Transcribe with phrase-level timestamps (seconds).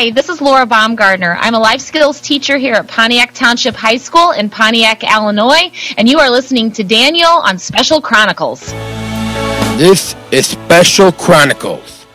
[0.00, 1.36] Hi, this is Laura Baumgardner.
[1.38, 6.08] I'm a life skills teacher here at Pontiac Township High School in Pontiac, Illinois, and
[6.08, 8.72] you are listening to Daniel on Special Chronicles.
[9.76, 12.06] This is Special Chronicles,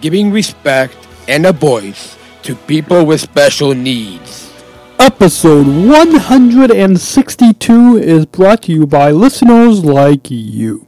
[0.00, 4.54] giving respect and a voice to people with special needs.
[5.00, 10.86] Episode 162 is brought to you by listeners like you.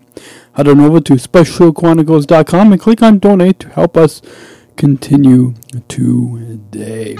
[0.53, 4.23] Head on over to specialchronicles.com and click on donate to help us
[4.77, 5.55] continue
[5.89, 7.17] today.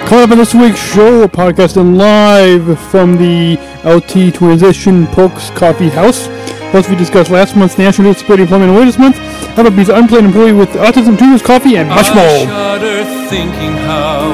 [0.00, 6.28] Coming up in this week's show, podcasting live from the LT Transition Perks Coffee House.
[6.70, 9.16] Plus, we discussed last month's National Disability Employment Awareness Month,
[9.56, 12.24] Applebee's unemployed employee with autism, tools, coffee, and much more.
[12.24, 14.32] I shudder thinking how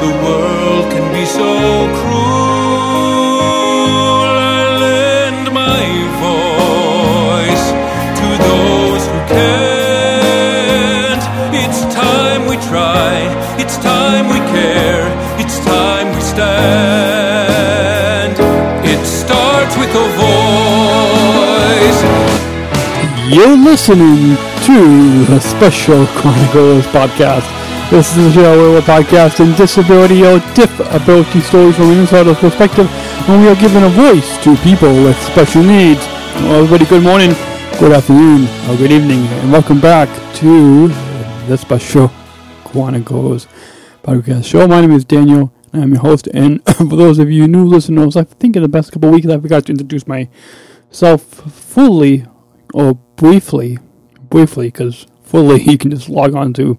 [0.00, 1.77] the world can be so
[19.92, 21.38] voice.
[23.32, 24.36] You're listening
[24.66, 27.46] to the Special Chronicles podcast.
[27.90, 32.86] This is a show where we're podcasting disability or disability stories from an insider's perspective,
[33.28, 36.04] and we are giving a voice to people with special needs.
[36.36, 37.30] Well, everybody, good morning,
[37.78, 40.88] good afternoon, or good evening, and welcome back to
[41.48, 42.10] the Special
[42.64, 43.46] Chronicles
[44.02, 44.66] podcast show.
[44.68, 46.26] My name is Daniel, I'm your host.
[46.28, 49.38] And for those of you new listeners, I think in the past couple weeks I
[49.38, 52.26] forgot to introduce myself fully
[52.74, 53.78] or briefly,
[54.30, 56.78] briefly, because fully you can just log on to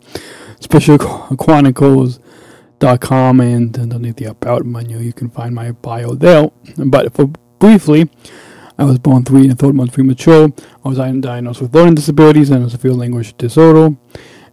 [0.59, 6.51] specialchronicles.com and underneath the About menu you can find my bio there.
[6.77, 7.27] But for
[7.59, 8.09] briefly,
[8.77, 10.49] I was born three and a third months premature.
[10.85, 13.97] I was diagnosed with learning disabilities and a severe language disorder.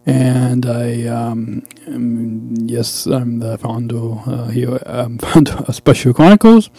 [0.07, 6.69] And I, um, um, yes, I'm the founder uh, here, um, founder of Special Chronicles,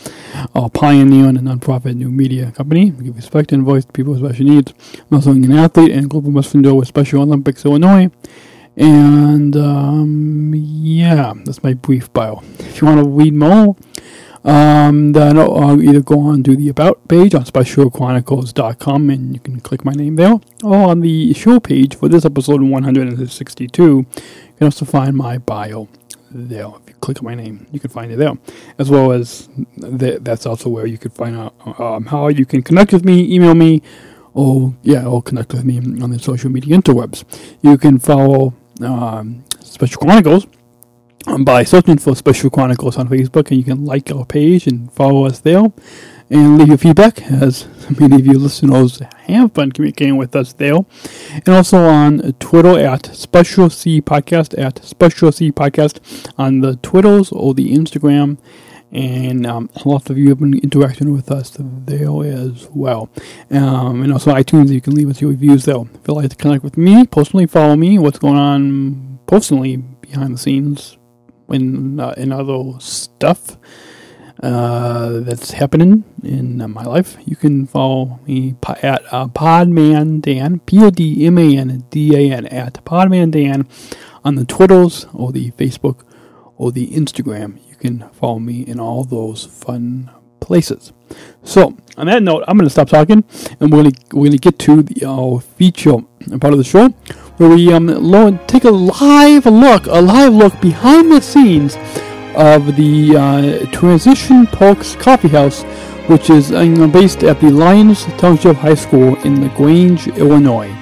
[0.54, 2.90] a pioneer and a nonprofit new media company.
[2.90, 4.72] We give respect and voice to people with special needs.
[4.94, 8.10] I'm also an athlete and global ambassador with Special Olympics Illinois.
[8.78, 12.42] And um, yeah, that's my brief bio.
[12.60, 13.76] If you want to read more,
[14.44, 19.60] um, then I'll either go on to the About page on specialchronicles.com and you can
[19.60, 24.06] click my name there, or on the show page for this episode 162, you
[24.56, 25.88] can also find my bio
[26.30, 26.66] there.
[26.66, 28.34] If you click on my name, you can find it there,
[28.78, 29.48] as well as
[29.80, 33.34] th- that's also where you can find out um, how you can connect with me,
[33.34, 33.82] email me,
[34.34, 37.24] or yeah, or connect with me on the social media interwebs.
[37.62, 40.46] You can follow um, Special Chronicles
[41.36, 45.26] by searching for Special Chronicles on Facebook, and you can like our page and follow
[45.26, 45.70] us there,
[46.30, 47.66] and leave your feedback, as
[48.00, 50.78] many of you listeners have been communicating with us there,
[51.32, 57.30] and also on Twitter at Special C Podcast at Special C Podcast on the Twitters
[57.30, 58.38] or the Instagram.
[58.90, 63.10] And um, lots of you have been interacting with us there as well.
[63.50, 65.76] Um, and also iTunes, you can leave us your reviews there.
[65.76, 70.32] If you'd like to connect with me, personally follow me, what's going on personally behind
[70.32, 70.97] the scenes
[71.48, 73.56] in, uh, in other stuff
[74.42, 80.60] uh, that's happening in uh, my life, you can follow me at uh, Podman Dan,
[80.60, 83.66] P O D M A N D A N, at Podman Dan
[84.24, 86.04] on the Twitters or the Facebook
[86.56, 87.58] or the Instagram.
[87.68, 90.10] You can follow me in all those fun
[90.40, 90.92] places.
[91.42, 93.24] So, on that note, I'm going to stop talking
[93.60, 95.98] and we're going to get to the uh, feature
[96.40, 96.94] part of the show
[97.38, 101.76] where we um, take a live look, a live look behind the scenes
[102.34, 105.62] of the uh, Transition Perks Coffee House,
[106.08, 110.74] which is uh, based at the Lyons Township High School in LaGrange, Illinois.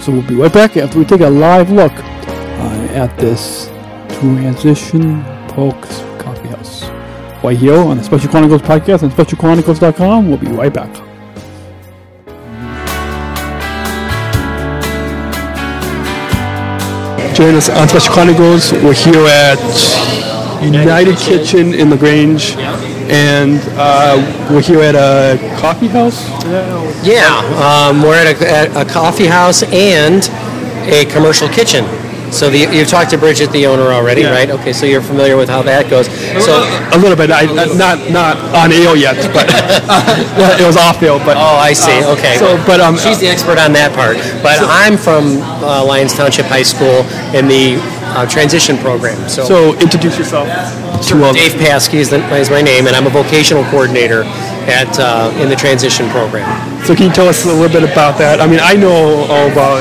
[0.00, 3.68] So we'll be right back after we take a live look uh, at this
[4.20, 6.84] Transition Perks Coffee House.
[7.42, 10.28] Right here on the Special Chronicles podcast on specialchronicles.com.
[10.28, 11.07] We'll be right back.
[17.38, 18.72] Join us on Special Chronicles.
[18.72, 19.60] We're here at
[20.60, 26.28] United Kitchen in LaGrange, and uh, we're here at a coffee house.
[27.06, 30.28] Yeah, um, we're at a, at a coffee house and
[30.92, 31.84] a commercial kitchen.
[32.32, 34.30] So the, you've talked to Bridget, the owner, already, Yeah.
[34.30, 34.50] right?
[34.50, 36.06] Okay, so you're familiar with how that goes.
[36.44, 36.52] So,
[36.92, 37.46] a little bit, I,
[37.76, 39.46] not not on air yet, but
[40.60, 41.18] it was off air.
[41.24, 41.92] But oh, I see.
[42.04, 42.36] um, Okay.
[42.38, 44.16] So, but um, she's the expert on that part.
[44.42, 47.04] But I'm from uh, Lyons Township High School
[47.36, 47.76] in the
[48.16, 49.28] uh, transition program.
[49.28, 53.06] So, so introduce yourself to uh, Dave Paskey is, the, is my name, and I'm
[53.06, 54.22] a vocational coordinator
[54.68, 56.44] at uh, in the transition program.
[56.84, 58.40] So can you tell us a little bit about that?
[58.40, 59.80] I mean, I know all about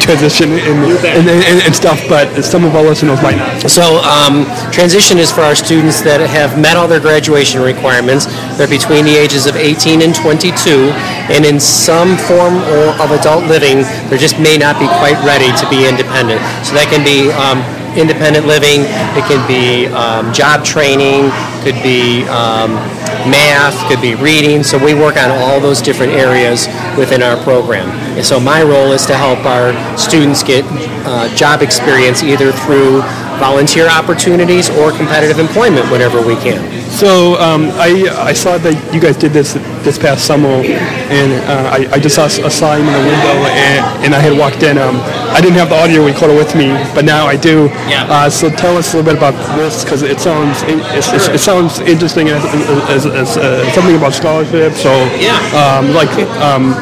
[0.00, 3.70] transition and, and, and, and stuff, but some of our listeners might not.
[3.70, 8.26] So um, transition is for our students that have met all their graduation requirements.
[8.58, 10.90] They're between the ages of 18 and 22,
[11.30, 15.50] and in some form or of adult living, they just may not be quite ready
[15.58, 16.40] to be independent.
[16.66, 17.62] So that can be um,
[17.96, 18.86] independent living,
[19.18, 21.30] it can be um, job training,
[21.62, 22.78] could be um,
[23.26, 24.62] math, could be reading.
[24.62, 26.66] So we work on all those different areas
[26.96, 27.88] within our program.
[28.16, 30.64] And so my role is to help our students get
[31.06, 33.02] uh, job experience either through
[33.38, 36.58] volunteer opportunities or competitive employment whenever we can.
[36.90, 39.54] So um, I, I saw that you guys did this
[39.86, 44.04] this past summer, and uh, I, I just saw a sign in the window, and,
[44.04, 44.78] and I had walked in.
[44.78, 44.96] Um,
[45.30, 47.66] I didn't have the audio recorder with me, but now I do.
[47.86, 48.06] Yeah.
[48.10, 51.38] Uh, so tell us a little bit about this, because it sounds it, it, it
[51.38, 52.42] sounds interesting as,
[52.90, 54.72] as, as uh, something about scholarship.
[54.72, 54.90] So
[55.22, 55.38] Yeah.
[55.54, 56.10] um, like
[56.42, 56.74] um,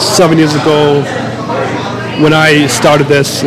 [0.00, 1.02] seven years ago,
[2.22, 3.44] when I started this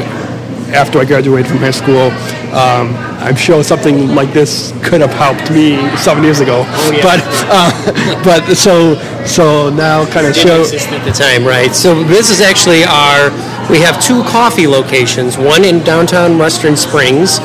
[0.74, 2.12] after I graduated from high school,
[2.54, 6.62] um, I'm sure something like this could have helped me seven years ago.
[6.94, 7.02] yeah.
[7.02, 8.96] But uh, but so
[9.26, 10.62] so now kind of show.
[10.64, 11.74] at the time, right?
[11.74, 13.32] So this is actually our.
[13.72, 15.38] We have two coffee locations.
[15.38, 17.40] One in downtown Western Springs.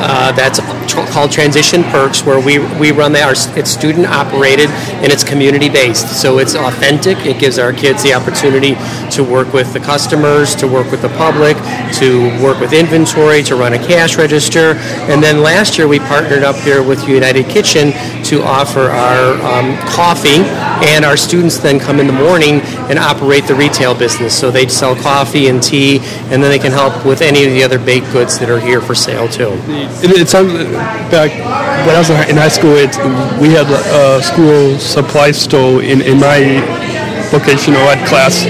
[0.00, 0.60] Uh, that's
[0.90, 3.28] tr- called Transition Perks, where we, we run that.
[3.56, 4.70] It's student operated
[5.02, 6.20] and it's community based.
[6.22, 7.18] So it's authentic.
[7.26, 8.74] It gives our kids the opportunity
[9.10, 11.56] to work with the customers, to work with the public,
[11.98, 14.74] to work with inventory, to run a cash register.
[15.10, 17.92] And then last year we partnered up here with United Kitchen
[18.24, 20.42] to offer our um, coffee,
[20.86, 24.38] and our students then come in the morning and operate the retail business.
[24.38, 25.98] So they sell coffee and tea,
[26.30, 28.80] and then they can help with any of the other baked goods that are here
[28.80, 29.50] for sale too.
[30.02, 30.52] It, it sounds
[31.10, 31.30] back
[31.86, 32.74] when I was in high school.
[32.76, 32.94] It,
[33.40, 36.62] we had a school supply store in, in my
[37.30, 38.44] vocational ed class.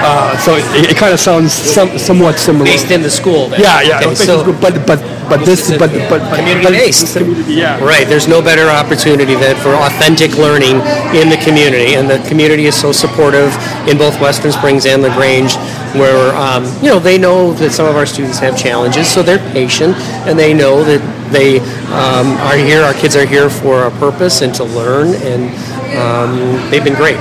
[0.00, 2.64] Uh, so it, it kind of sounds some, somewhat similar.
[2.64, 3.48] Based in the school.
[3.48, 3.60] Then.
[3.60, 4.00] yeah, yeah.
[4.04, 7.16] Okay, so- but but but this but but but community but based.
[7.16, 7.78] Community, yeah.
[7.84, 8.06] Right.
[8.06, 10.80] There's no better opportunity than for authentic learning
[11.12, 13.52] in the community, and the community is so supportive
[13.88, 15.56] in both Western Springs and Lagrange,
[15.94, 19.38] where um, you know they know that some of our students have challenges, so they're
[19.52, 19.94] patient,
[20.26, 21.00] and they know that
[21.32, 21.60] they
[21.92, 22.82] um, are here.
[22.82, 25.50] Our kids are here for a purpose and to learn, and
[25.96, 27.16] um, they've been great.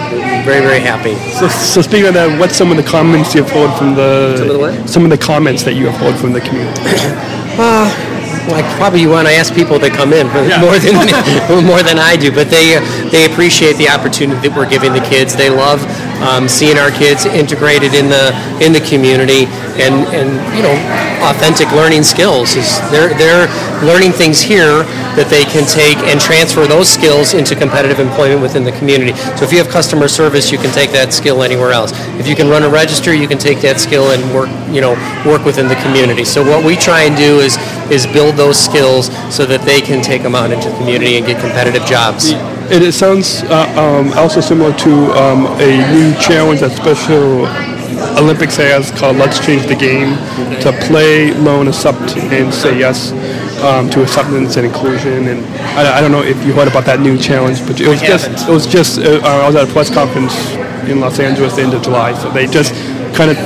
[0.46, 1.16] Very very happy.
[1.40, 4.50] So, so speaking of that, what's some of the comments you've heard from the Some
[4.50, 6.82] of the some of the comments that you have heard from the community?
[8.48, 10.62] Like probably you want to ask people that come in Yeah.
[10.64, 10.96] more than
[11.68, 12.80] more than I do, but they
[13.12, 15.36] they appreciate the opportunity that we're giving the kids.
[15.36, 15.84] They love
[16.22, 19.46] um, seeing our kids integrated in the in the community
[19.78, 20.74] and and you know
[21.30, 22.56] authentic learning skills.
[22.56, 23.48] Is they're they're
[23.86, 24.84] learning things here
[25.18, 29.14] that they can take and transfer those skills into competitive employment within the community.
[29.38, 31.92] So if you have customer service, you can take that skill anywhere else.
[32.20, 34.94] If you can run a register, you can take that skill and work you know
[35.26, 36.26] work within the community.
[36.26, 37.58] So what we try and do is
[37.92, 41.26] is build those skills so that they can take them out into the community and
[41.26, 42.34] get competitive jobs.
[42.70, 47.48] It, it sounds uh, um, also similar to um, a new challenge that Special
[48.22, 50.18] Olympics has called Let's Change the Game
[50.62, 53.14] to play, learn, accept, and say yes
[53.64, 55.30] um, to acceptance and inclusion.
[55.30, 55.46] And
[55.80, 58.28] I, I don't know if you heard about that new challenge, but it was just
[58.28, 58.50] haven't.
[58.50, 60.36] it was just uh, I was at a press conference
[60.90, 62.74] in Los Angeles the end of July, so they just
[63.16, 63.38] kind of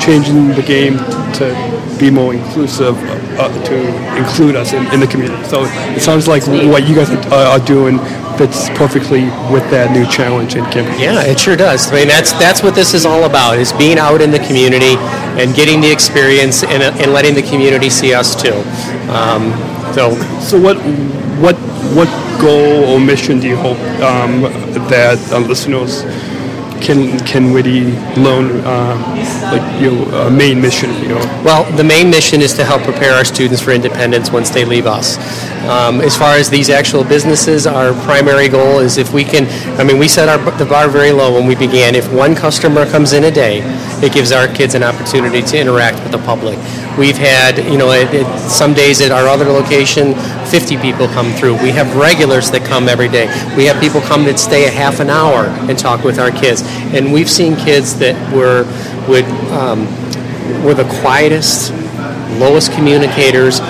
[0.00, 0.96] changing the game
[1.34, 1.50] to
[1.98, 2.96] be more inclusive,
[3.38, 5.42] uh, to include us in, in the community.
[5.44, 7.98] So it sounds like what you guys are, are doing
[8.40, 10.98] fits perfectly with that new challenge in campus.
[10.98, 11.92] Yeah, it sure does.
[11.92, 14.96] I mean, that's that's what this is all about: is being out in the community
[15.36, 18.56] and getting the experience and, and letting the community see us too.
[19.12, 19.52] Um,
[19.92, 20.78] so So what
[21.44, 21.56] what
[21.92, 22.08] what
[22.40, 24.42] goal or mission do you hope um,
[24.88, 26.02] that uh, listeners
[26.80, 29.00] can can really learn um,
[29.52, 30.90] like your uh, main mission?
[31.02, 31.42] You know.
[31.44, 34.86] Well, the main mission is to help prepare our students for independence once they leave
[34.86, 35.18] us.
[35.68, 39.46] Um, as far as these actual businesses, our primary goal is if we can,
[39.78, 41.94] I mean, we set our, the bar very low when we began.
[41.94, 43.60] If one customer comes in a day,
[44.02, 46.58] it gives our kids an opportunity to interact with the public.
[46.98, 50.14] We've had, you know, at, at some days at our other location,
[50.50, 51.54] 50 people come through.
[51.62, 53.26] We have regulars that come every day.
[53.56, 56.62] We have people come that stay a half an hour and talk with our kids.
[56.92, 58.64] And we've seen kids that were,
[59.08, 59.86] would, um,
[60.64, 61.72] were the quietest,
[62.38, 63.60] lowest communicators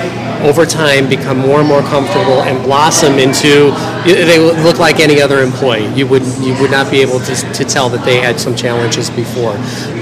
[0.42, 3.70] over time become more and more comfortable and blossom into
[4.04, 5.92] they look like any other employee.
[5.94, 9.10] You would you would not be able to, to tell that they had some challenges
[9.10, 9.52] before.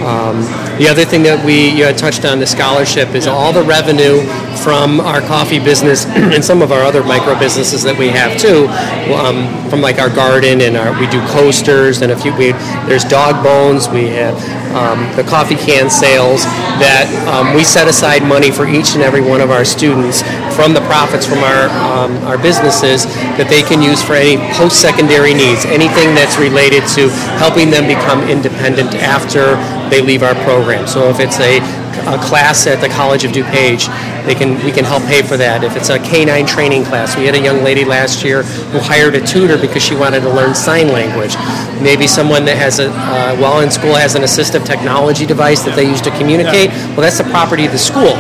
[0.05, 0.43] Um,
[0.79, 4.21] the other thing that we you had touched on the scholarship is all the revenue
[4.63, 8.69] from our coffee business and some of our other micro businesses that we have too.
[9.15, 12.53] Um, from like our garden and our we do coasters and a few we
[12.89, 14.35] there's dog bones we have
[14.75, 16.45] um, the coffee can sales,
[16.83, 20.23] that um, we set aside money for each and every one of our students
[20.55, 23.07] from the profits from our um, our businesses
[23.39, 27.09] that they can use for any post-secondary needs, anything that's related to
[27.39, 29.55] helping them become independent after
[29.91, 30.87] they leave our program.
[30.87, 31.63] So if it's a
[32.07, 33.91] a class at the College of DuPage,
[34.29, 35.65] they can we can help pay for that.
[35.65, 39.15] If it's a K9 training class, we had a young lady last year who hired
[39.15, 41.35] a tutor because she wanted to learn sign language.
[41.81, 45.75] Maybe someone that has a uh, while in school has an assistive technology device that
[45.77, 46.69] they use to communicate.
[46.93, 48.15] Well, that's the property of the school.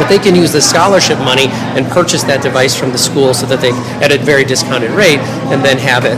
[0.00, 3.44] But they can use the scholarship money and purchase that device from the school so
[3.46, 5.20] that they at a very discounted rate
[5.52, 6.16] and then have it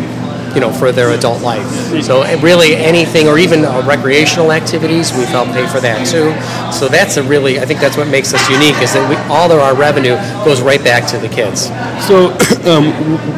[0.55, 1.67] you know, for their adult life.
[2.03, 6.33] So really anything, or even uh, recreational activities, we've helped pay for that too.
[6.73, 9.51] So that's a really, I think that's what makes us unique is that we, all
[9.51, 11.67] of our revenue goes right back to the kids.
[12.07, 12.31] So,
[12.71, 12.93] um,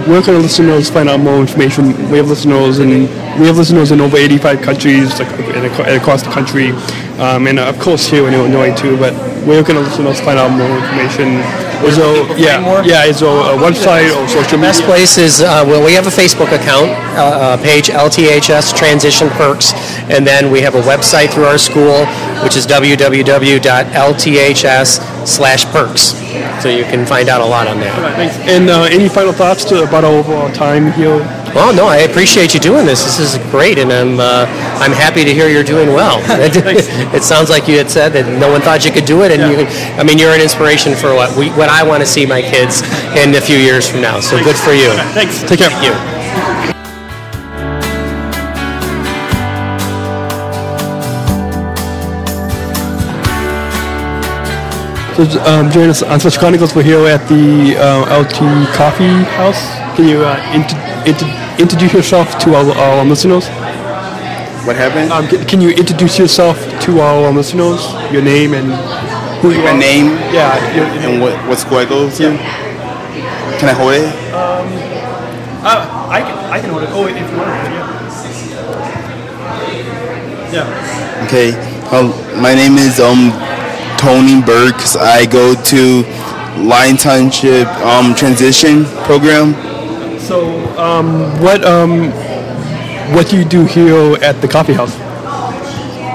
[0.09, 1.88] where can listeners find out more information?
[2.11, 6.31] We have listeners in we have listeners in over 85 countries like, and across the
[6.31, 6.71] country,
[7.19, 8.97] um, and of course here in Illinois too.
[8.99, 9.14] But
[9.47, 11.42] where you can listeners find out more information?
[11.85, 14.68] Is there, yeah, yeah, is there a website or social media?
[14.68, 19.30] Best place is, uh, well, we have a Facebook account uh, uh, page, LTHS Transition
[19.30, 19.73] Perks,
[20.11, 22.04] and then we have a website through our school,
[22.44, 23.00] which is www.lths
[25.26, 26.14] slash perks.
[26.62, 27.92] So you can find out a lot on there.
[27.92, 28.16] that.
[28.16, 28.37] Thanks.
[28.49, 31.18] And uh, any final thoughts to, about our overall time here?
[31.54, 33.02] Well, no, I appreciate you doing this.
[33.02, 34.47] This is great, and I'm uh,
[34.80, 36.18] I'm happy to hear you're doing well.
[36.40, 39.42] it sounds like you had said that no one thought you could do it, and
[39.52, 39.66] you.
[40.00, 42.80] I mean, you're an inspiration for what we what I want to see my kids
[43.16, 44.20] in a few years from now.
[44.20, 44.88] So good for you.
[45.12, 45.42] Thanks.
[45.44, 45.70] Take care.
[45.70, 46.70] Thank you.
[55.20, 56.75] So um, join us on Such Chronicles.
[56.75, 59.60] We're here at the uh, LT Coffee House.
[59.94, 60.72] Can you uh, int-
[61.06, 63.44] int- introduce yourself to our, our listeners?
[64.67, 65.11] What happened?
[65.11, 67.81] Um, can, you introduce yourself to our listeners?
[68.12, 68.69] Your name and
[69.40, 69.79] who you My are?
[69.79, 70.76] name Yeah.
[70.76, 72.37] Your, and what, what school I go to?
[73.59, 74.05] Can I hold it?
[74.35, 74.69] Um,
[75.64, 76.88] uh, I can I can hold it.
[76.93, 77.71] Oh, if you want to.
[80.52, 80.67] Yeah.
[80.67, 81.25] Yeah.
[81.26, 81.52] Okay.
[81.90, 83.33] Um, my name is um
[83.99, 84.95] Tony Burks.
[84.97, 86.05] I go to
[86.61, 89.55] Lyons Township um transition program.
[90.21, 90.47] So,
[90.79, 92.12] um, what um,
[93.12, 94.95] what do you do here at the coffee house?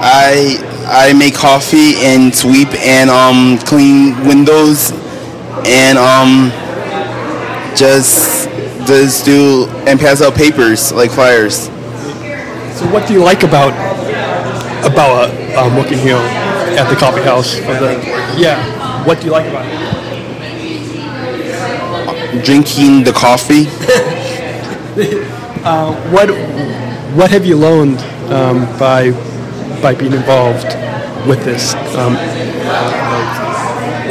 [0.02, 4.92] I I make coffee and sweep and um clean windows
[5.66, 6.50] and um
[7.76, 8.48] just
[8.86, 11.64] just do and pass out papers like flyers.
[12.76, 13.72] So, what do you like about
[14.84, 17.56] about uh, um, working here at the coffee house?
[17.56, 18.00] The,
[18.38, 19.04] yeah.
[19.06, 19.76] What do you like about it?
[22.44, 23.66] Drinking the coffee.
[25.66, 26.30] Uh, what
[27.16, 27.98] what have you learned
[28.30, 29.10] um, by
[29.80, 30.66] by being involved
[31.26, 31.74] with this?
[31.96, 32.14] Um,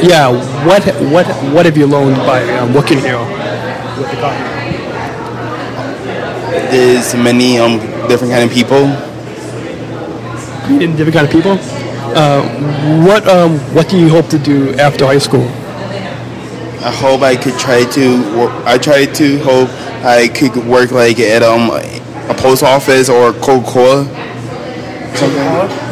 [0.02, 0.28] yeah.
[0.66, 3.18] What what what have you learned by um, working here
[3.96, 4.16] with the?
[6.70, 8.88] There's many um different kind of people.
[10.68, 11.58] Meeting different kind of people.
[12.18, 12.42] Uh,
[13.06, 15.46] what um, what do you hope to do after high school?
[16.82, 18.50] I hope I could try to.
[18.64, 19.68] I try to hope
[20.04, 21.70] I could work like at um
[22.28, 24.04] a post office or Coca Cola.
[25.14, 25.86] Something.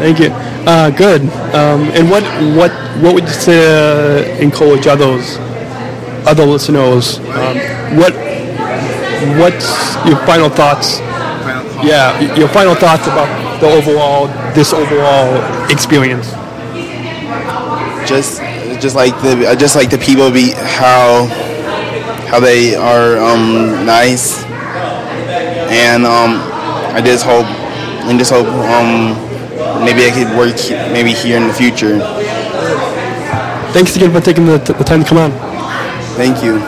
[0.00, 0.30] Thank you.
[0.66, 1.22] Uh, good.
[1.54, 2.22] Um, and what
[2.56, 2.70] what
[3.02, 5.36] what would you say uh, encourage others,
[6.26, 7.18] other listeners?
[7.18, 7.56] Um,
[7.96, 8.12] what
[9.38, 11.00] what's your final thoughts?
[11.82, 16.30] Yeah, your final thoughts about the overall this overall experience.
[18.06, 18.40] Just
[18.80, 21.26] just like the just like the people be how
[22.28, 24.44] how they are um nice
[25.70, 26.36] and um
[26.94, 27.46] I just hope
[28.06, 29.14] and just hope um
[29.84, 30.56] maybe I could work
[30.92, 31.98] maybe here in the future.
[33.72, 35.30] Thanks again for taking the, the time to come on.
[36.16, 36.58] Thank you.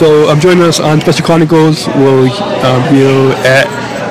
[0.00, 1.86] So I'm um, joining us on Special Chronicles.
[1.88, 2.22] We're
[2.64, 3.66] um, here at,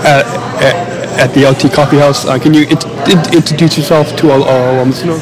[0.06, 0.26] at,
[0.62, 2.26] at, at the LT Coffee House.
[2.26, 5.20] Uh, can you int- int- introduce yourself to our, our listeners?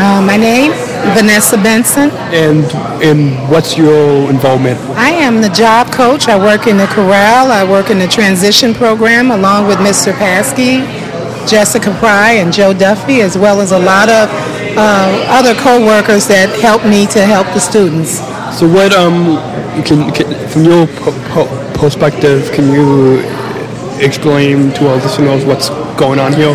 [0.00, 0.70] Uh, my name,
[1.14, 2.10] Vanessa Benson.
[2.32, 2.64] And
[3.02, 4.78] and what's your involvement?
[4.96, 6.28] I am the job coach.
[6.28, 7.50] I work in the corral.
[7.50, 10.12] I work in the transition program along with Mr.
[10.12, 10.84] Paskey,
[11.48, 14.28] Jessica Pry, and Joe Duffy, as well as a lot of
[14.76, 18.18] uh, other co-workers that help me to help the students.
[18.58, 19.36] So what um
[19.84, 23.20] can, can from your po- po- perspective can you
[24.00, 26.54] explain to our listeners what's going on here?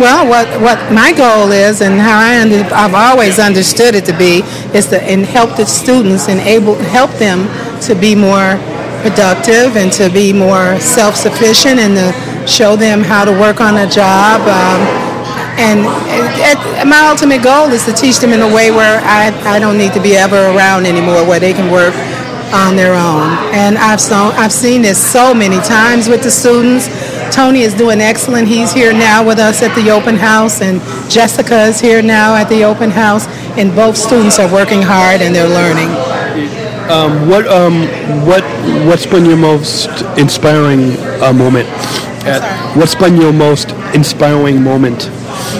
[0.00, 4.16] Well, what, what my goal is and how I under, I've always understood it to
[4.16, 4.40] be
[4.76, 7.46] is to and help the students and able help them
[7.82, 8.56] to be more
[9.02, 13.86] productive and to be more self-sufficient and to show them how to work on a
[13.86, 14.40] job.
[14.42, 14.80] Um,
[15.60, 15.84] and
[16.40, 19.58] at, at, my ultimate goal is to teach them in a way where I, I
[19.58, 21.94] don't need to be ever around anymore, where they can work
[22.52, 23.28] on their own.
[23.52, 26.88] And I've, so, I've seen this so many times with the students.
[27.32, 28.46] Tony is doing excellent.
[28.46, 32.48] He's here now with us at the open house, and Jessica is here now at
[32.50, 33.26] the open house.
[33.56, 35.88] And both students are working hard and they're learning.
[36.90, 37.86] Um, what um,
[38.26, 38.42] what
[38.86, 41.68] what's been your most inspiring uh, moment?
[42.24, 45.08] At, what's been your most inspiring moment?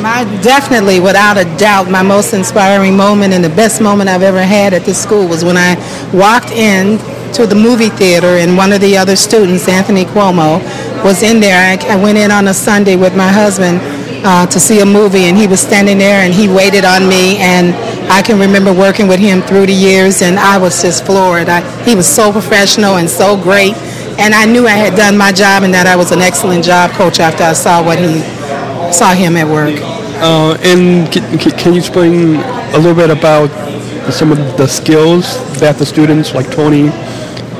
[0.02, 4.42] My definitely, without a doubt, my most inspiring moment and the best moment I've ever
[4.42, 5.76] had at this school was when I
[6.12, 6.98] walked in
[7.34, 10.60] to the movie theater and one of the other students, Anthony Cuomo,
[11.04, 11.56] was in there.
[11.56, 13.80] I, I went in on a Sunday with my husband
[14.24, 17.38] uh, to see a movie and he was standing there and he waited on me
[17.38, 17.74] and
[18.10, 21.48] I can remember working with him through the years and I was just floored.
[21.48, 23.74] I, he was so professional and so great
[24.18, 26.90] and I knew I had done my job and that I was an excellent job
[26.92, 28.20] coach after I saw what he
[28.92, 29.74] saw him at work.
[30.22, 32.36] Uh, and can, can you explain
[32.74, 33.50] a little bit about
[34.12, 35.24] some of the skills
[35.58, 36.88] that the students like Tony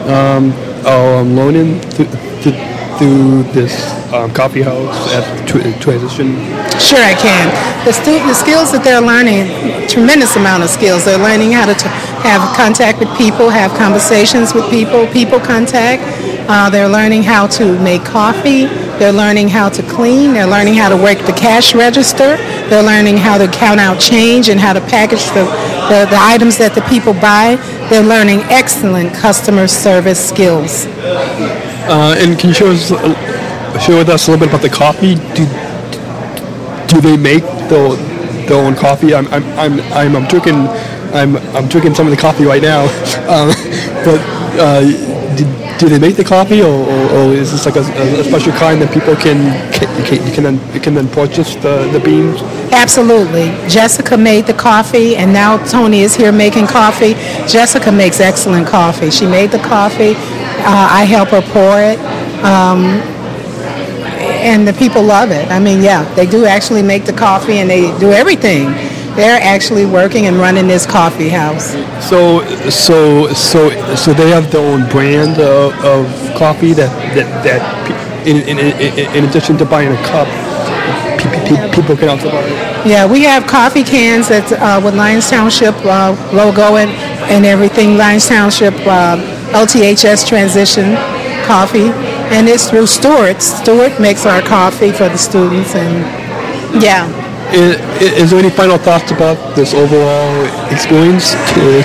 [0.07, 0.53] um,
[0.87, 1.81] are learning
[2.99, 3.75] through this
[4.13, 5.25] um, coffee house at
[5.81, 6.37] transition?
[6.79, 7.49] Sure, I can.
[7.85, 11.05] The, stu- the skills that they're learning, tremendous amount of skills.
[11.05, 11.89] They're learning how to t-
[12.23, 16.03] have contact with people, have conversations with people, people contact.
[16.49, 18.67] Uh, they're learning how to make coffee.
[18.99, 20.35] They're learning how to clean.
[20.35, 22.37] They're learning how to work the cash register.
[22.69, 25.45] They're learning how to count out change and how to package the,
[25.91, 27.57] the, the items that the people buy.
[27.91, 30.87] They're learning excellent customer service skills.
[31.89, 32.89] Uh, and can you show us,
[33.85, 35.15] share with us a little bit about the coffee?
[35.35, 35.47] Do,
[36.89, 37.97] do they make their,
[38.47, 39.15] their own coffee?
[39.15, 40.69] I'm, I'm, I'm, I'm, I'm drinking
[41.12, 42.89] I'm, I'm drinking some of the coffee right now.
[43.23, 43.49] Um,
[44.05, 44.21] but
[44.59, 44.81] uh,
[45.37, 48.53] do, do they make the coffee, or, or, or is this like a, a, special
[48.53, 52.41] kind that people can can, can then can then purchase the, the beans?
[52.73, 53.47] Absolutely.
[53.69, 57.14] Jessica made the coffee, and now Tony is here making coffee.
[57.49, 59.11] Jessica makes excellent coffee.
[59.11, 60.14] She made the coffee.
[60.14, 61.99] Uh, I help her pour it.
[62.45, 62.85] Um,
[64.38, 65.49] and the people love it.
[65.51, 68.66] I mean, yeah, they do actually make the coffee and they do everything
[69.14, 71.72] they're actually working and running this coffee house.
[72.09, 78.27] So, so, so, so they have their own brand of, of coffee that that that
[78.27, 80.29] in, in, in, in addition to buying a cup,
[81.75, 82.46] people can also buy.
[82.85, 86.90] Yeah, we have coffee cans that uh, with Lyons Township uh, logo and
[87.31, 87.96] and everything.
[87.96, 89.16] Lyons Township uh,
[89.53, 90.96] LTHS transition
[91.44, 91.90] coffee,
[92.35, 93.42] and it's through Stewart.
[93.42, 97.22] Stewart makes our coffee for the students, and yeah.
[97.55, 101.33] Is, there any final thoughts about this overall experience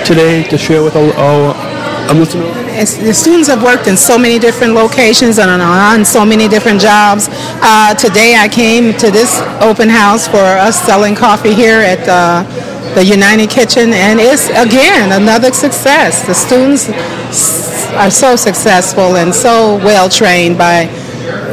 [0.06, 2.54] today to share with our, our listeners?
[3.04, 7.28] The students have worked in so many different locations and on so many different jobs.
[7.60, 12.44] Uh, today I came to this open house for us selling coffee here at uh,
[12.94, 16.26] the United Kitchen, and it's again another success.
[16.26, 16.88] The students
[17.94, 20.86] are so successful and so well trained by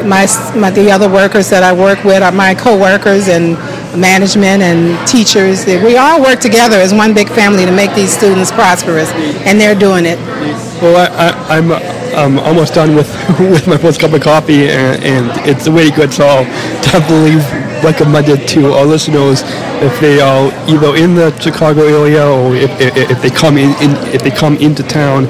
[0.06, 3.58] my, my the other workers that I work with are my coworkers and
[3.97, 5.65] management and teachers.
[5.65, 9.10] We all work together as one big family to make these students prosperous,
[9.45, 10.19] and they're doing it.
[10.81, 13.08] Well, I, am I'm, I'm almost done with,
[13.39, 16.13] with my first cup of coffee, and, and it's really good.
[16.13, 16.45] So I'll
[16.81, 17.36] definitely
[17.84, 19.41] recommend it to our listeners
[19.84, 23.69] if they are either in the Chicago area or if, if, if they come in,
[23.84, 25.25] in, if they come into town,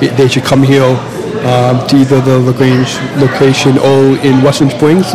[0.00, 0.96] they should come here
[1.44, 5.06] um, to either the Lagrange location or in Western Springs.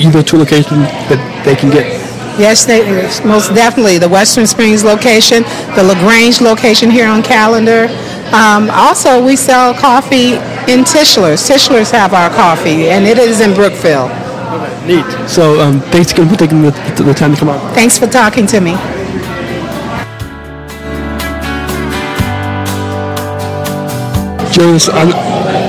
[0.00, 2.07] Either two locations that they can get
[2.38, 2.84] Yes, they,
[3.26, 3.98] most definitely.
[3.98, 5.42] The Western Springs location,
[5.74, 7.88] the LaGrange location here on calendar.
[8.32, 10.34] Um, also, we sell coffee
[10.70, 11.42] in Tischler's.
[11.48, 14.10] Tischler's have our coffee, and it is in Brookfield.
[14.10, 15.28] Okay, neat.
[15.28, 16.70] So um, thanks again for taking the,
[17.02, 17.58] the time to come on.
[17.74, 18.72] Thanks for talking to me.
[24.52, 24.88] Jones,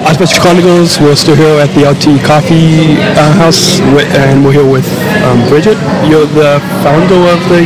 [0.07, 0.99] Special Chronicles.
[0.99, 4.87] We're still here at the LT Coffee uh, House, and we're here with
[5.23, 5.79] um, Bridget.
[6.07, 7.63] You're the founder of the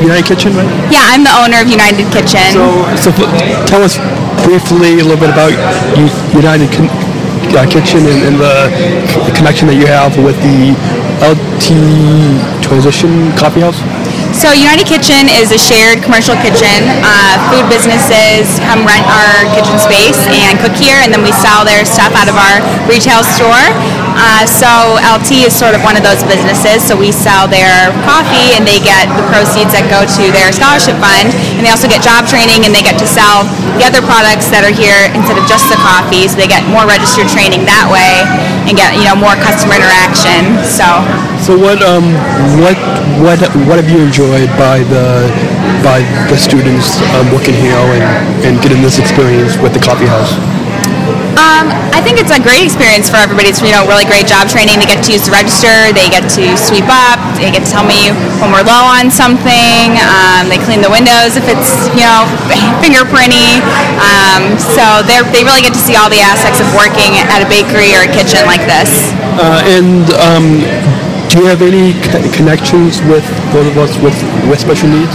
[0.00, 0.68] United Kitchen, right?
[0.92, 2.52] Yeah, I'm the owner of United Kitchen.
[2.52, 3.10] So, so
[3.64, 3.96] tell us
[4.44, 5.52] briefly a little bit about
[6.36, 6.68] United
[7.56, 10.76] uh, Kitchen and, and the connection that you have with the
[11.24, 11.72] LT
[12.60, 13.80] Transition Coffee House.
[14.32, 16.86] So United Kitchen is a shared commercial kitchen.
[17.02, 21.64] Uh, food businesses come rent our kitchen space and cook here, and then we sell
[21.66, 23.62] their stuff out of our retail store.
[24.16, 26.80] Uh, so LT is sort of one of those businesses.
[26.80, 30.96] So we sell their coffee, and they get the proceeds that go to their scholarship
[30.96, 33.44] fund, and they also get job training, and they get to sell
[33.76, 36.24] the other products that are here instead of just the coffee.
[36.24, 38.24] So they get more registered training that way,
[38.64, 40.64] and get you know more customer interaction.
[40.64, 40.88] So.
[41.44, 42.16] So what um
[42.58, 42.74] what
[43.20, 45.28] what what have you enjoyed by the
[45.84, 46.00] by
[46.32, 48.04] the students um, working here and,
[48.42, 50.32] and getting this experience with the coffee house?
[51.36, 53.52] Um, I think it's a great experience for everybody.
[53.52, 54.80] It's you know really great job training.
[54.80, 55.92] They get to use the register.
[55.92, 57.20] They get to sweep up.
[57.36, 59.96] They get to tell me when we're low on something.
[60.00, 62.26] Um, they clean the windows if it's you know
[62.82, 63.62] fingerprinty.
[64.00, 67.48] Um, so they they really get to see all the aspects of working at a
[67.48, 68.90] bakery or a kitchen like this.
[69.38, 70.64] Uh, and um,
[71.28, 71.92] do you have any
[72.32, 74.16] connections with both of us with
[74.48, 75.12] with special needs?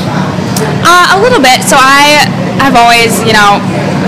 [0.86, 1.62] Uh, a little bit.
[1.65, 2.25] So I
[2.62, 3.58] have always, you know,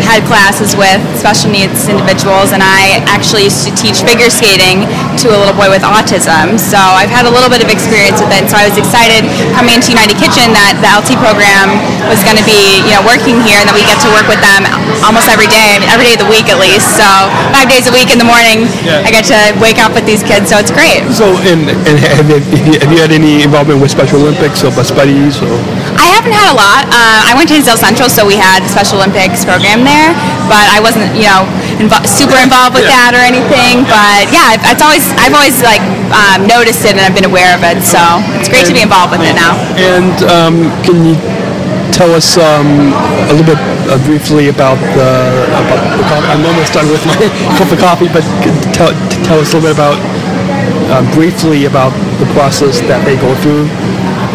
[0.06, 4.84] had classes with special needs individuals, and I actually used to teach figure skating
[5.24, 6.60] to a little boy with autism.
[6.60, 8.44] So I've had a little bit of experience with it.
[8.44, 9.24] And so I was excited
[9.56, 11.80] coming into United Kitchen that the LT program
[12.12, 14.44] was going to be, you know, working here, and that we get to work with
[14.44, 14.68] them
[15.08, 16.92] almost every day, I mean, every day of the week at least.
[17.00, 17.08] So
[17.56, 20.52] five days a week in the morning, I get to wake up with these kids.
[20.52, 21.08] So it's great.
[21.16, 24.92] So and, and have, you, have you had any involvement with Special Olympics or bus
[24.92, 25.56] buddies or?
[25.96, 26.84] I haven't had a lot.
[26.92, 30.12] Uh, I went to Hinsdale Central, so we had the Special Olympics program there,
[30.52, 31.45] but I wasn't, you know,
[31.80, 33.86] invo- super involved with that or anything.
[33.88, 35.82] But yeah, I've- it's always I've always like
[36.13, 37.82] um, noticed it and I've been aware of it.
[37.86, 38.02] So
[38.41, 39.54] it's great to be involved with it now.
[39.78, 41.15] And um, can you
[41.93, 42.93] tell us um,
[43.30, 45.10] a little bit uh, briefly about the
[45.54, 46.28] about the coffee?
[46.34, 47.17] I'm almost done with my
[47.58, 48.91] cup of coffee, but can tell,
[49.26, 49.97] tell us a little bit about
[50.93, 53.65] uh, briefly about the process that they go through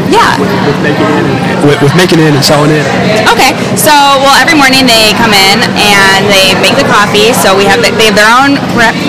[0.06, 0.38] Yeah.
[0.38, 2.86] with, with making in and, with, with making it and selling in.
[3.34, 3.90] Okay, so
[4.22, 7.34] well, every morning they come in and they make the coffee.
[7.34, 8.54] So we have the, they have their own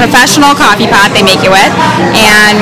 [0.01, 1.71] professional coffee pot they make it with,
[2.17, 2.57] and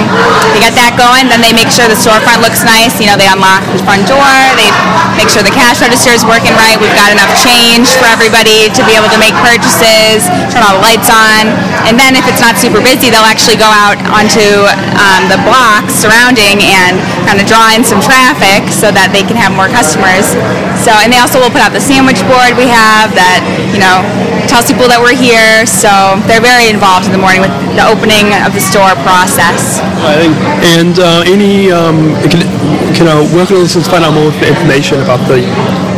[0.52, 1.32] they get that going.
[1.32, 3.00] Then they make sure the storefront looks nice.
[3.00, 4.36] You know, they unlock the front door.
[4.60, 4.70] They
[5.16, 6.76] make sure the cash register is working right.
[6.76, 10.28] We've got enough change for everybody to be able to make purchases.
[10.52, 11.48] Turn all the lights on,
[11.88, 14.44] and then if it's not super busy, they'll actually go out onto
[15.00, 18.17] um, the blocks surrounding and kind of draw in some traffic
[18.78, 20.26] so that they can have more customers.
[20.82, 23.42] So, and they also will put out the sandwich board we have that,
[23.74, 24.06] you know,
[24.46, 25.66] tells people that we're here.
[25.66, 25.90] So
[26.30, 29.82] they're very involved in the morning with the opening of the store process.
[30.06, 30.34] I think.
[30.78, 32.42] And uh, any um, can,
[32.94, 35.42] can uh, listeners find out more information about the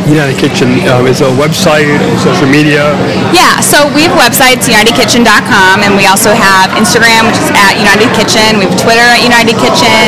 [0.10, 0.82] United Kitchen?
[0.90, 1.88] Um, is a website,
[2.26, 2.92] social media?
[3.32, 7.78] Yeah, so we have a website, unitedkitchen.com, and we also have Instagram, which is at
[7.78, 8.58] United Kitchen.
[8.58, 10.02] We have Twitter at United Kitchen.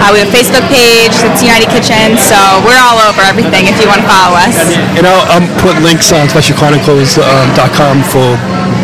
[0.00, 2.16] Uh, we have a Facebook page that's United Kitchen.
[2.16, 4.56] So we're all over everything if you want to follow us.
[4.96, 8.81] And I'll, I'll put links on specialchronicles.com for whi-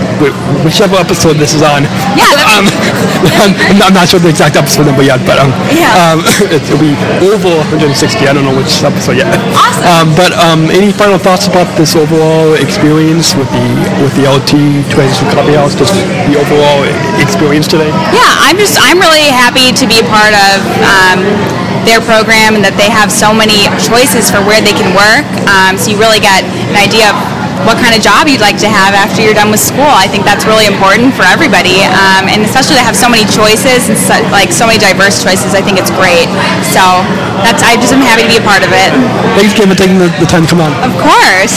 [0.64, 1.86] whichever episode this is on.
[2.18, 2.64] Yeah, um,
[3.42, 3.52] I'm,
[3.82, 5.92] I'm not- sure the exact episode number yet, but um, Yeah.
[6.16, 8.24] um, it'll be over 160.
[8.24, 9.28] I don't know which episode yet.
[9.52, 9.84] Awesome.
[9.84, 13.66] Um, but um, any final thoughts about this overall experience with the
[14.00, 15.76] with the LT Transition Coffee House?
[15.76, 16.88] Just the overall
[17.20, 17.92] experience today.
[18.16, 20.56] Yeah, I'm just I'm really happy to be a part of
[20.88, 21.20] um,
[21.84, 25.28] their program and that they have so many choices for where they can work.
[25.52, 27.16] Um, so you really get an idea of
[27.66, 29.88] what kind of job you'd like to have after you're done with school.
[29.88, 33.88] I think that's really important for everybody, um, and especially to have so many choices
[33.90, 35.54] and so, like so many diverse choices.
[35.54, 36.30] I think it's great.
[36.70, 36.82] So
[37.42, 38.90] that's I just am happy to be a part of it.
[39.34, 40.72] Thanks, Kim, for taking the, the time to come on.
[40.84, 41.56] Of course.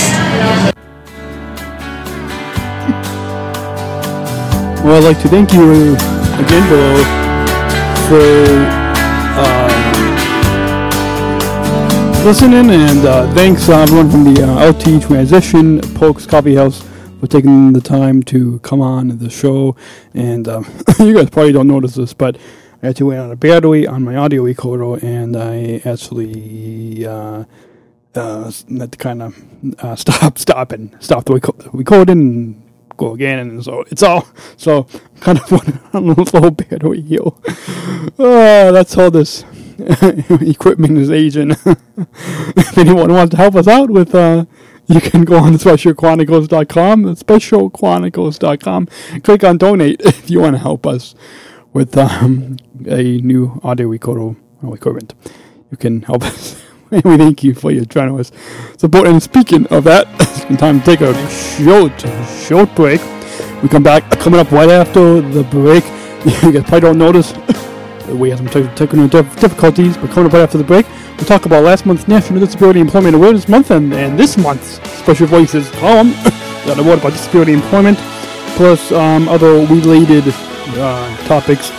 [4.84, 5.94] Well, I'd like to thank you
[6.42, 7.22] again for
[8.10, 8.26] for
[9.38, 9.71] uh,
[12.26, 16.84] listening, and uh, thanks uh, everyone from the uh, LT Transition Perks Coffee House
[17.20, 19.76] for taking the time to come on the show.
[20.14, 20.66] And um,
[21.00, 22.38] you guys probably don't notice this, but
[22.84, 27.06] I actually went on a battery on my audio recorder, and I actually.
[27.06, 27.46] Uh,
[28.14, 29.42] uh, had to kind of
[29.80, 34.28] uh, stop, stop, and stop the reco- recording and go again, and so it's all
[34.58, 34.84] so
[35.22, 37.42] kind of on a little bit battery heal.
[38.20, 39.46] Oh, that's how this
[40.42, 41.52] equipment is aging.
[42.58, 44.46] if anyone wants to help us out with, uh,
[44.88, 48.88] you can go on specialchronicles.com, specialchronicles.com,
[49.24, 51.16] click on donate if you want to help us
[51.74, 55.14] with um, a new audio recorder equipment.
[55.72, 56.62] You can help us.
[56.92, 58.34] And we thank you for your generous
[58.78, 59.08] support.
[59.08, 61.98] And speaking of that, it's time to take a short,
[62.46, 63.00] short break.
[63.64, 65.86] We come back, coming up right after the break.
[66.44, 67.32] You guys probably don't notice
[68.08, 70.88] we have some te- technical difficulties, but coming up right after the break,
[71.18, 75.28] we'll talk about last month's National Disability Employment Awareness Month and, and this month's Special
[75.28, 76.12] Voices column.
[76.66, 77.98] Got a word about disability employment,
[78.56, 81.72] plus um, other related uh, topics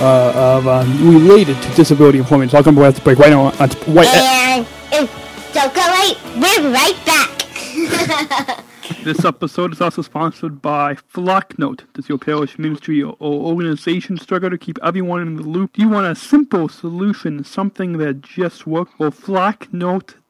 [0.00, 2.50] uh, of uh, related to disability employment.
[2.50, 3.42] So I'll come back to break right now.
[3.46, 8.64] On, right, And if don't go away, we're right back.
[9.02, 11.90] This episode is also sponsored by Flocknote.
[11.94, 15.72] Does your parish ministry or organization struggle to keep everyone in the loop?
[15.72, 18.92] Do you want a simple solution, something that just works?
[18.98, 19.10] Well,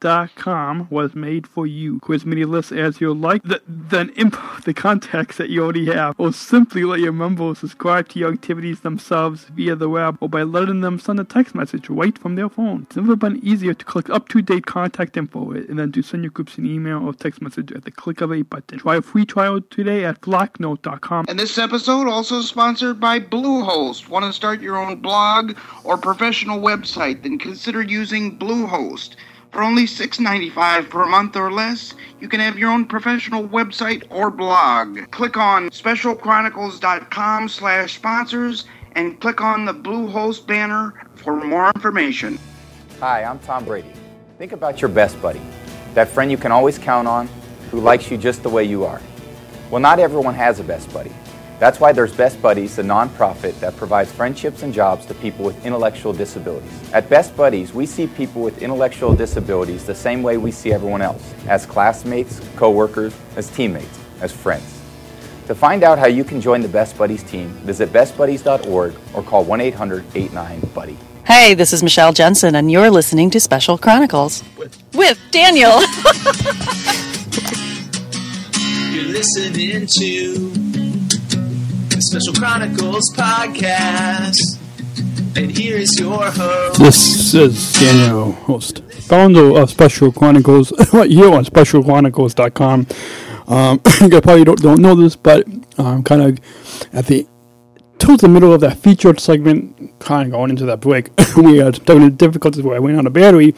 [0.01, 2.01] Flocknote.com was made for you.
[2.01, 3.43] Quiz media list as you like.
[3.43, 8.09] The, then import the contacts that you already have, or simply let your members subscribe
[8.11, 11.89] to your activities themselves via the web, or by letting them send a text message
[11.91, 12.83] right from their phone.
[12.83, 16.57] It's never been easier to collect up-to-date contact info and then to send your groups
[16.59, 18.79] an email or text message at the click of a button.
[18.79, 21.27] Try a free trial today at flocknote.com.
[21.29, 24.09] And this episode also sponsored by Bluehost.
[24.09, 27.23] Want to start your own blog or professional website?
[27.23, 29.17] Then consider using Bluehost.
[29.51, 34.31] For only $6.95 per month or less, you can have your own professional website or
[34.31, 35.11] blog.
[35.11, 42.39] Click on specialchronicles.com slash sponsors and click on the Bluehost banner for more information.
[43.01, 43.93] Hi, I'm Tom Brady.
[44.39, 45.41] Think about your best buddy,
[45.95, 47.29] that friend you can always count on,
[47.71, 49.01] who likes you just the way you are.
[49.71, 51.13] Well, not everyone has a best buddy.
[51.61, 55.67] That's why there's Best Buddies, the nonprofit that provides friendships and jobs to people with
[55.67, 56.73] intellectual disabilities.
[56.95, 61.03] At Best Buddies, we see people with intellectual disabilities the same way we see everyone
[61.03, 64.81] else as classmates, co-workers, as teammates, as friends.
[65.49, 69.45] To find out how you can join the Best Buddies team, visit bestbuddies.org or call
[69.45, 70.97] 1 800 89 Buddy.
[71.27, 74.43] Hey, this is Michelle Jensen, and you're listening to Special Chronicles
[74.95, 75.83] with Daniel.
[78.91, 80.60] You're listening to the
[82.01, 84.59] Special Chronicles podcast.
[85.37, 86.81] And here is your host.
[86.81, 92.87] This is Daniel, host, founder of Special Chronicles, right here on SpecialChronicles.com.
[93.49, 96.39] Um, you probably don't, don't know this, but I'm kind of
[96.95, 97.27] at the
[98.01, 101.75] towards the middle of that featured segment, kind of going into that break, we had
[101.75, 103.55] technical difficulties where I went on a battery,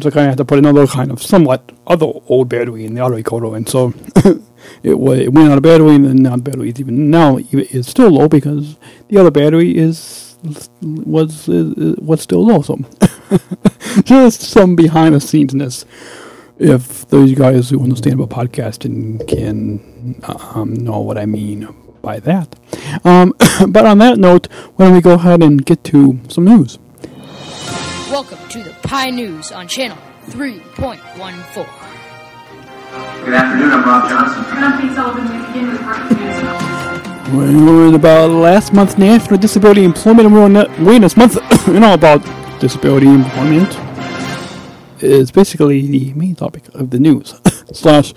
[0.00, 2.94] so I kind of had to put another kind of somewhat other old battery in
[2.94, 4.40] the auto recorder, and so it,
[4.84, 4.98] it
[5.32, 8.28] went on a battery, and then now the battery is even now is still low
[8.28, 8.76] because
[9.08, 10.36] the other battery is
[10.82, 12.62] was was still low.
[12.62, 12.78] So
[14.04, 15.84] just some behind the scenesness.
[16.58, 20.22] If those guys who understand about podcasting can
[20.54, 21.68] um, know what I mean
[22.06, 22.54] by that.
[23.04, 23.34] Um,
[23.68, 26.78] but on that note, why don't we go ahead and get to some news?
[28.08, 30.94] Welcome to the Pie News on Channel 3.14.
[33.24, 34.44] Good afternoon, I'm Rob Johnson.
[34.56, 35.24] And I'm Pete Sullivan.
[35.24, 37.56] We begin with breaking news.
[37.56, 40.28] We learned about last month's National Disability Employment
[40.78, 41.38] Awareness Month.
[41.66, 42.22] you know about
[42.60, 43.76] disability employment
[45.02, 47.34] is basically the main topic of the news.
[47.72, 48.14] Slash,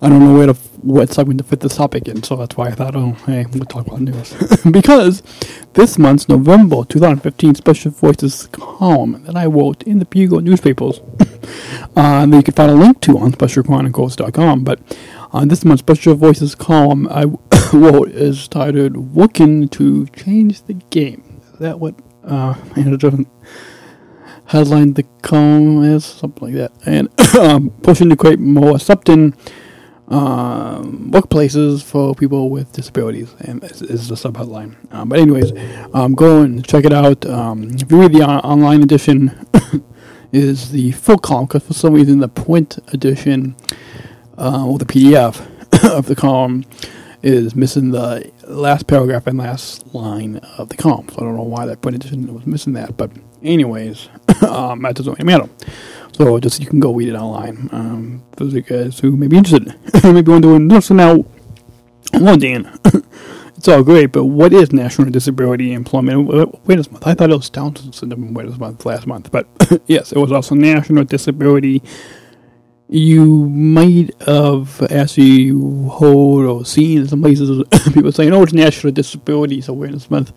[0.00, 2.68] I don't know where to what segment to fit this topic in, so that's why
[2.68, 4.34] I thought, oh, hey, we'll talk about news.
[4.70, 5.22] because
[5.72, 11.00] this month's November 2015 Special Voices column that I wrote in the Bugle newspapers,
[11.96, 14.64] uh, that you can find a link to on specialchronicles.com.
[14.64, 14.80] But
[15.32, 17.24] uh, this month's Special Voices column I
[17.72, 21.94] wrote is titled "Working to Change the Game." Is that what
[22.24, 23.28] uh, and it doesn't
[24.46, 29.34] headline the column is something like that, and um, pushing to create more accepting
[30.08, 34.76] um, workplaces for people with disabilities, and this is the sub headline.
[34.90, 35.52] Um, but anyways,
[35.94, 37.24] um, go and check it out.
[37.26, 39.46] Um, if you read the on- online edition,
[40.34, 43.54] is the full column because for some reason the print edition
[44.36, 45.40] uh, or the PDF
[45.96, 46.64] of the column
[47.22, 51.08] is missing the last paragraph and last line of the column.
[51.08, 53.10] So I don't know why that print edition was missing that, but
[53.42, 54.08] anyways,
[54.42, 55.48] um, that doesn't really matter.
[56.14, 57.68] So just you can go read it online.
[57.72, 59.74] Um, for the guys who may be interested,
[60.04, 61.24] maybe wondering, so now,
[62.12, 62.78] well, Dan,
[63.56, 67.04] it's all great, but what is National Disability Employment Awareness Month?
[67.04, 69.48] I thought it was Down Syndrome Awareness Month last month, but
[69.86, 71.82] yes, it was also National Disability.
[72.88, 78.92] You might have actually heard or seen in some places people saying, "Oh, it's National
[78.92, 80.32] Disabilities Awareness Month."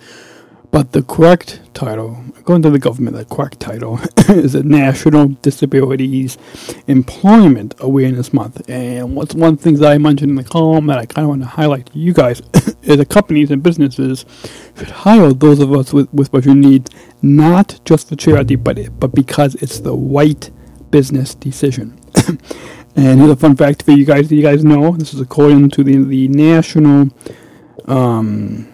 [0.71, 6.37] But the correct title, according to the government, the correct title is the National Disabilities
[6.87, 8.69] Employment Awareness Month.
[8.69, 11.41] And what's one thing that I mentioned in the column that I kind of want
[11.41, 12.39] to highlight to you guys
[12.83, 14.23] is that companies and businesses
[14.77, 16.89] should hire those of us with, with special needs,
[17.21, 20.49] not just for charity, but but because it's the right
[20.89, 21.99] business decision.
[22.95, 24.31] and here's a fun fact for you guys.
[24.31, 27.09] You guys know this is according to the the National.
[27.87, 28.71] Um,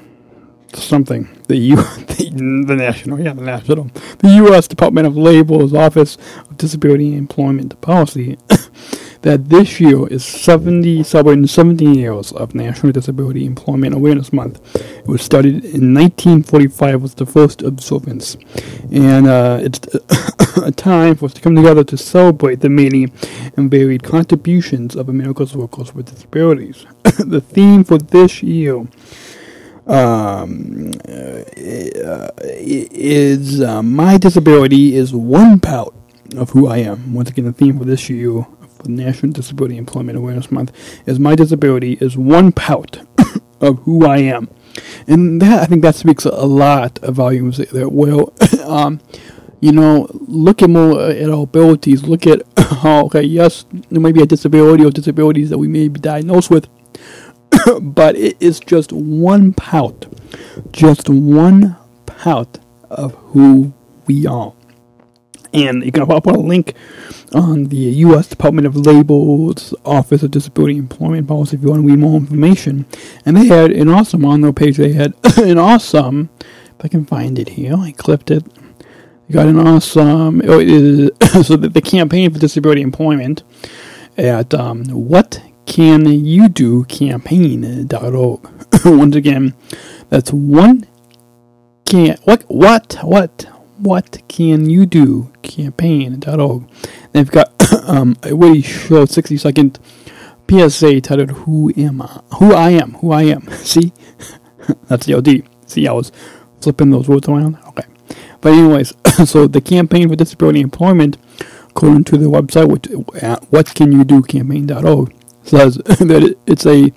[0.82, 3.86] something the U the, the national yeah the national
[4.20, 4.68] the U.S.
[4.68, 6.18] Department of Labor's Office
[6.50, 8.38] of Disability Employment Policy.
[9.24, 14.60] that this year is 70, celebrating 70 years of National Disability Employment Awareness Month.
[14.76, 18.36] It was started in 1945 was the first observance.
[18.92, 19.80] And uh, it's
[20.58, 23.08] a time for us to come together to celebrate the many
[23.56, 26.86] and varied contributions of America's workers with disabilities.
[27.20, 28.86] the theme for this year
[29.88, 31.42] um, uh,
[32.40, 35.94] is uh, my disability is one pout
[36.38, 37.14] of who I am.
[37.14, 40.72] Once again, the theme for this year for National Disability Employment Awareness Month
[41.06, 43.00] is my disability is one pout
[43.62, 44.50] of who I am,
[45.08, 47.58] and that I think that speaks a lot of volumes.
[47.58, 48.34] That well,
[48.66, 49.02] um,
[49.60, 52.04] you know, look at more at our abilities.
[52.04, 55.90] Look at how okay, yes, there may be a disability or disabilities that we may
[55.90, 56.68] be diagnosed with
[57.82, 60.06] but it is just one pout,
[60.72, 63.74] just one pout of who
[64.08, 64.54] we are.
[65.54, 66.74] And you can put a link
[67.34, 68.28] on the U.S.
[68.28, 72.86] Department of Labor's Office of Disability Employment Policy if you want to read more information.
[73.26, 74.78] And they had an awesome on their page.
[74.78, 76.30] They had an awesome.
[76.40, 78.44] If I can find it here, I clipped it.
[79.32, 80.42] Got an awesome.
[80.46, 81.12] Oh, it is,
[81.48, 83.44] so the, the campaign for disability employment
[84.18, 88.50] at um, what can you do campaign.org.
[88.86, 89.54] Once again,
[90.10, 90.88] that's one
[91.86, 93.46] can what what what
[93.78, 96.64] what can you do campaign.org.
[97.12, 97.54] They've got
[97.90, 99.80] um, a really short 60 second
[100.50, 102.22] PSA titled Who Am I?
[102.38, 102.94] Who I Am.
[102.94, 103.48] Who I Am.
[103.52, 103.94] See?
[104.88, 105.44] That's the OD.
[105.66, 106.12] See, I was
[106.62, 107.58] flipping those words around?
[107.68, 107.86] Okay.
[108.42, 108.94] But, anyways,
[109.26, 111.18] so the campaign for disability employment,
[111.70, 112.88] according to the website, which,
[113.24, 116.92] uh, whatcanyoudo campaign.org, says that it's a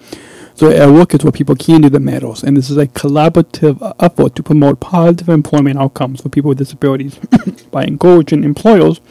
[0.56, 3.94] so at work is where people can do the matters, and this is a collaborative
[4.00, 7.18] effort to promote positive employment outcomes for people with disabilities
[7.70, 9.02] by encouraging employers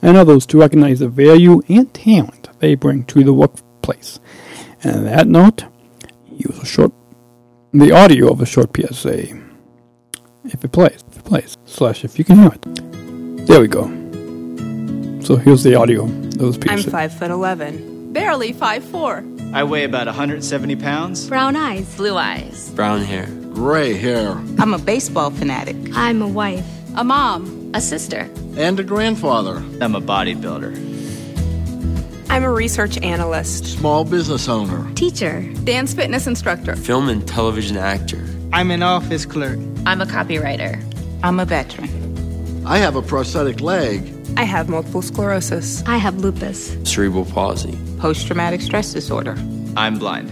[0.00, 4.20] and others to recognize the value and talent they bring to the workplace.
[4.84, 5.64] And on that note,
[6.30, 6.92] use a short
[7.72, 9.36] the audio of a short PSA.
[10.44, 13.46] If it plays, if it plays, slash if you can hear it.
[13.48, 13.84] There we go.
[15.22, 16.70] So here's the audio of this PSA.
[16.70, 19.22] I'm five foot eleven, barely five four.
[19.52, 21.28] I weigh about 170 pounds.
[21.28, 22.70] Brown eyes, blue eyes.
[22.74, 23.26] Brown hair.
[23.52, 24.30] Gray hair.
[24.58, 25.76] I'm a baseball fanatic.
[25.94, 28.28] I'm a wife, a mom, a sister.
[28.56, 29.56] And a grandfather.
[29.80, 30.72] I'm a bodybuilder.
[32.30, 34.92] I'm a research analyst, Small business owner.
[34.94, 36.74] teacher, dance fitness instructor.
[36.74, 38.24] Film and television actor.
[38.52, 39.58] I'm an office clerk.
[39.86, 40.82] I'm a copywriter.
[41.22, 41.90] I'm a veteran.
[42.66, 44.10] I have a prosthetic leg.
[44.36, 46.76] I have multiple sclerosis, I have lupus.
[46.82, 47.78] Cerebral palsy.
[48.04, 49.34] Post traumatic stress disorder,
[49.78, 50.28] I'm blind.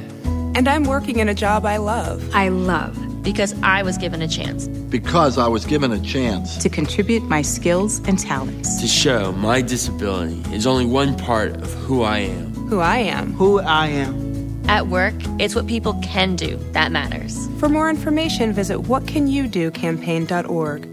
[0.55, 2.99] and I'm working in a job I love I love.
[3.23, 4.69] Because I was given a chance.
[4.69, 6.59] Because I was given a chance.
[6.59, 8.79] to contribute my skills and talents.
[8.83, 12.53] To show my disability is only one part of who I am.
[12.69, 13.33] Who I am.
[13.33, 14.63] Who I am.
[14.69, 17.49] At work, it's what people can do that matters.
[17.59, 20.92] For more information, visit whatcanyoudocampaign.org.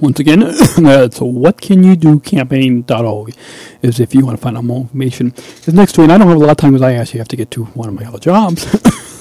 [0.00, 0.40] Once again,
[0.76, 3.34] that's whatcanyoudocampaign.org
[3.82, 5.32] is if you want to find out more information.
[5.36, 7.28] It's next to it, I don't have a lot of time because I actually have
[7.28, 8.66] to get to one of my other jobs.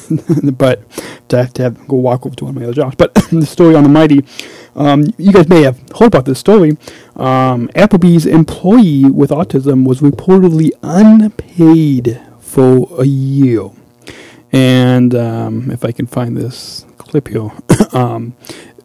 [0.58, 0.82] but
[1.30, 2.96] to have to have, go walk over to one of my other jobs.
[2.96, 4.26] But the story on the Mighty,
[4.76, 6.72] um, you guys may have heard about this story.
[7.16, 13.70] Um, Applebee's employee with autism was reportedly unpaid for a year.
[14.52, 17.52] And um, if I can find this clip here,
[17.94, 18.36] um,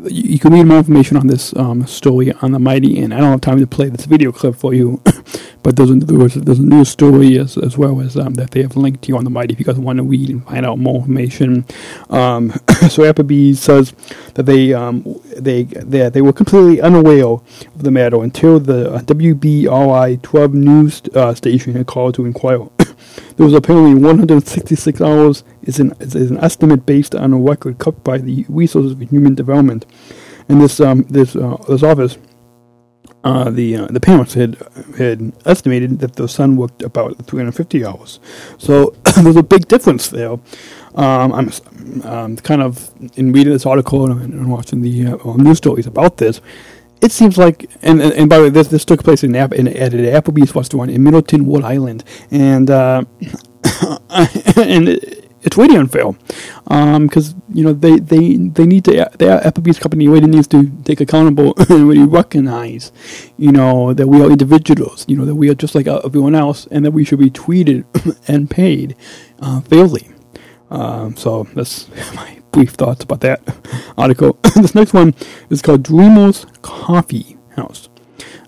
[0.08, 2.98] you, can read more information on this um, story on the Mighty.
[3.00, 5.00] And I don't have time to play this video clip for you,
[5.62, 8.52] but there's a, there's, a- there's a news story as, as well as um, that
[8.52, 10.44] they have linked to you on the Mighty if you guys want to read and
[10.46, 11.64] find out more information.
[12.08, 12.50] Um,
[12.88, 13.92] so Applebee's says
[14.34, 15.04] that they um,
[15.36, 17.42] they they they were completely unaware of
[17.76, 22.66] the matter until the uh, WPRI 12 news uh, station had called to inquire.
[23.36, 28.04] There was apparently 166 hours is an is an estimate based on a record kept
[28.04, 29.86] by the Resources for Human Development,
[30.48, 32.18] and this um this uh, this office.
[33.22, 34.56] Uh, the uh, the parents had
[34.96, 38.18] had estimated that the son worked about 350 hours,
[38.56, 40.38] so there's a big difference there.
[40.94, 41.50] Um, I'm
[42.04, 46.16] um, kind of in reading this article and, and watching the uh, news stories about
[46.16, 46.40] this.
[47.00, 49.68] It seems like, and and, by the way, this this took place in, App, in
[49.68, 53.04] at an Applebee's restaurant in Middletown, Rhode Island, and uh,
[54.10, 56.12] and it, it's really unfair
[56.98, 61.00] because you know they, they they need to the Applebee's company really needs to take
[61.00, 62.92] accountable and really recognize
[63.38, 66.66] you know that we are individuals, you know that we are just like everyone else,
[66.70, 67.84] and that we should be treated
[68.28, 68.94] and paid
[69.40, 70.08] uh, fairly.
[70.70, 73.40] Um, so that's my brief thoughts about that
[73.98, 74.38] article.
[74.56, 75.14] this next one
[75.48, 77.88] is called Dreamers Coffee House.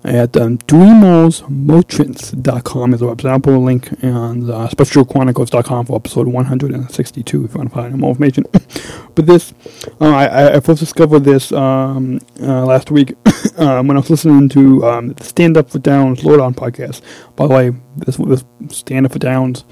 [0.05, 3.31] at um, dreamersmerchants.com is our website.
[3.31, 7.97] I'll put a link and uh, specialchronicles.com for episode 162 if you want to find
[7.97, 8.45] more information.
[9.15, 9.55] but this,
[10.01, 13.15] uh, I, I first discovered this um, uh, last week
[13.59, 17.01] um, when I was listening to um, the Stand Up for Downs Lowdown podcast.
[17.37, 19.65] By the way, this, this Stand Up for Downs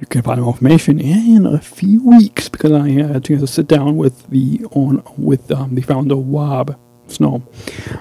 [0.00, 3.46] you can find more information in a few weeks because I had a chance to
[3.46, 6.78] sit down with the on with um, the founder Rob
[7.08, 7.42] Snow.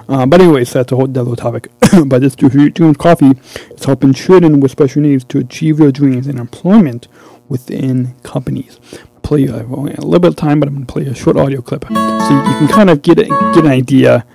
[0.07, 1.69] Uh, but anyways, that's a whole other topic.
[2.05, 3.33] but this Dreams Coffee
[3.71, 7.07] is helping children with special needs to achieve their dreams in employment
[7.49, 8.79] within companies.
[9.23, 11.61] Play a, a little bit of time, but I'm going to play a short audio
[11.61, 14.25] clip so you, can kind of get a, get an idea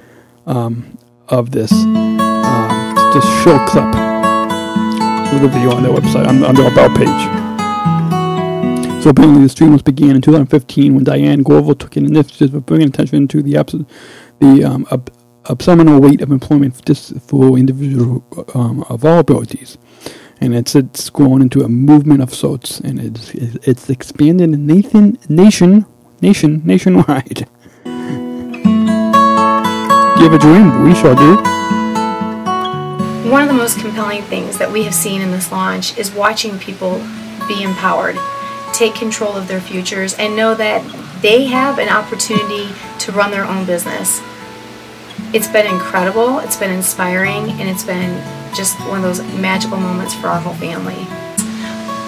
[0.47, 0.99] um,
[1.29, 3.95] of this um, just short clip
[5.41, 7.42] a video on their website on, on their about page.
[9.03, 12.65] So apparently, the stream was began in 2015 when Diane Gorville took an initiative of
[12.67, 13.75] bringing attention to the abs-
[14.39, 15.13] the um, ab-
[15.51, 16.77] abdominal weight of employment
[17.27, 18.23] for, individuals
[18.55, 19.77] um, of all abilities.
[20.41, 25.19] And it's it's grown into a movement of sorts, and it's it's expanded in Nathan
[25.29, 25.85] nation
[26.21, 27.49] nation nationwide.
[30.23, 30.85] have a dream?
[30.85, 31.35] We sure do.
[33.29, 36.57] One of the most compelling things that we have seen in this launch is watching
[36.61, 37.05] people
[37.49, 38.15] be empowered,
[38.73, 40.83] take control of their futures, and know that
[41.23, 42.69] they have an opportunity
[42.99, 44.21] to run their own business.
[45.33, 48.23] It's been incredible, it's been inspiring, and it's been
[48.55, 51.07] just one of those magical moments for our whole family.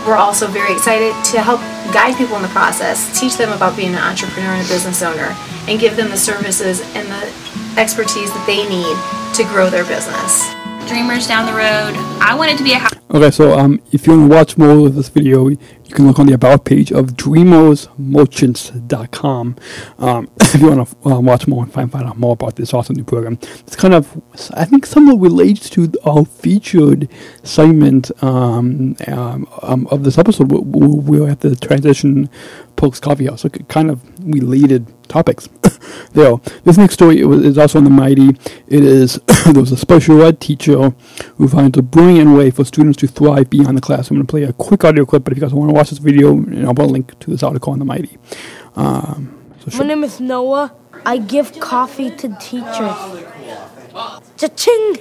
[0.07, 1.61] We're also very excited to help
[1.95, 5.35] guide people in the process, teach them about being an entrepreneur and a business owner,
[5.67, 8.95] and give them the services and the expertise that they need
[9.35, 10.45] to grow their business.
[10.87, 11.97] Dreamers down the road.
[12.21, 12.93] I wanted to be a house.
[13.11, 15.49] Okay, so um, if you want to watch more of this video,
[15.95, 19.57] you can look on the about page of dreamersmerchants.com.
[20.01, 22.74] Um, if you want to uh, watch more and find, find out more about this
[22.74, 24.20] awesome new program, it's kind of,
[24.55, 27.09] I think, somewhat relates to our featured
[27.45, 30.51] segment um, um, um, of this episode.
[30.51, 32.28] We're at the transition
[32.76, 35.49] Perks Coffee House, so kind of related topics.
[36.12, 38.30] there, this next story is also on the Mighty.
[38.66, 40.90] It is there was a special ed teacher
[41.36, 44.11] who finds a brilliant way for students to thrive beyond the class.
[44.11, 45.84] I'm going to play a quick audio clip, but if you guys want to watch
[45.91, 48.18] this video, and I'll put a link to this article on the Mighty.
[48.76, 50.74] Um, so My name is Noah.
[51.07, 52.97] I give coffee to teachers.
[54.37, 54.97] Cha-ching!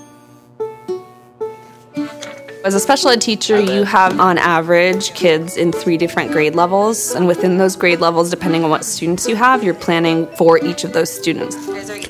[2.64, 7.12] As a special ed teacher, you have on average kids in three different grade levels,
[7.12, 10.84] and within those grade levels, depending on what students you have, you're planning for each
[10.84, 11.56] of those students.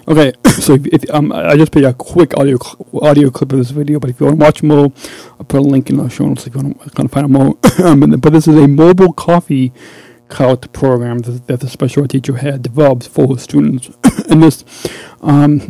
[0.07, 3.59] Okay, so if, if um, I just played a quick audio cl- audio clip of
[3.59, 4.93] this video, but if you want to watch more,
[5.39, 7.25] I'll put a link in the show notes if you want to kind of find
[7.25, 7.57] out more.
[7.87, 9.73] um, but this is a mobile coffee
[10.29, 13.91] cart program that, that the special ed teacher had developed for students.
[14.29, 14.65] and this,
[15.23, 15.61] um,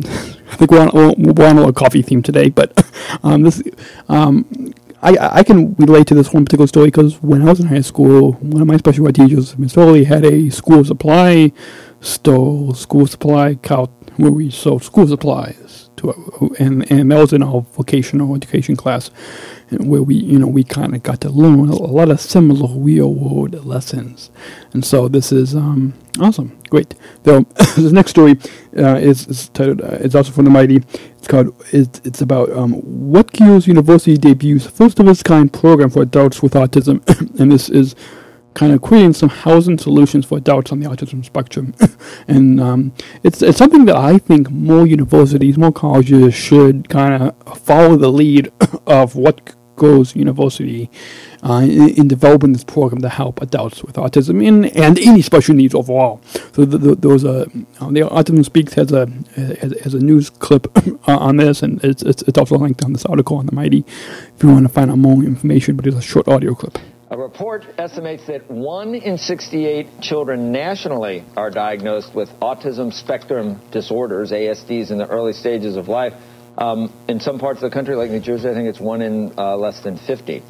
[0.53, 2.85] I think we're on, we're on a little coffee theme today, but
[3.23, 3.63] um, this,
[4.07, 7.65] um, I, I can relate to this one particular story because when I was in
[7.65, 11.51] high school, one of my special ed teachers, Miss Foley, had a school supply
[12.01, 17.41] store, school supply cart where we sold school supplies to, and and that was in
[17.41, 19.09] our vocational education class,
[19.71, 23.13] where we you know we kind of got to learn a lot of similar real
[23.13, 24.29] world lessons,
[24.71, 26.93] and so this is um, awesome, great.
[27.25, 27.41] So
[27.75, 28.37] this next story
[28.77, 29.81] uh, is, is titled.
[29.81, 30.77] Uh, it's also from the Mighty.
[31.17, 31.55] It's called.
[31.71, 36.53] It's, it's about um, Rutgers University debuts first of its kind program for adults with
[36.53, 37.01] autism,
[37.39, 37.95] and this is
[38.53, 41.73] kind of creating some housing solutions for adults on the autism spectrum.
[42.27, 42.93] and um,
[43.23, 48.11] it's it's something that I think more universities, more colleges should kind of follow the
[48.11, 48.51] lead
[48.87, 50.89] of what goes university
[51.43, 55.55] uh, in, in, developing this program to help adults with autism and, and any special
[55.55, 56.21] needs overall.
[56.53, 57.41] So the, the, a
[57.83, 60.67] uh, the Autism Speaks has a has, has a news clip
[61.07, 63.83] on this, and it's, it's it's also linked on this article on the Mighty
[64.35, 65.75] if you want to find out more information.
[65.75, 66.77] But it's a short audio clip.
[67.13, 74.31] A report estimates that one in 68 children nationally are diagnosed with autism spectrum disorders,
[74.31, 76.15] ASDs, in the early stages of life.
[76.57, 79.33] Um, in some parts of the country, like New Jersey, I think it's one in
[79.37, 80.43] uh, less than 50.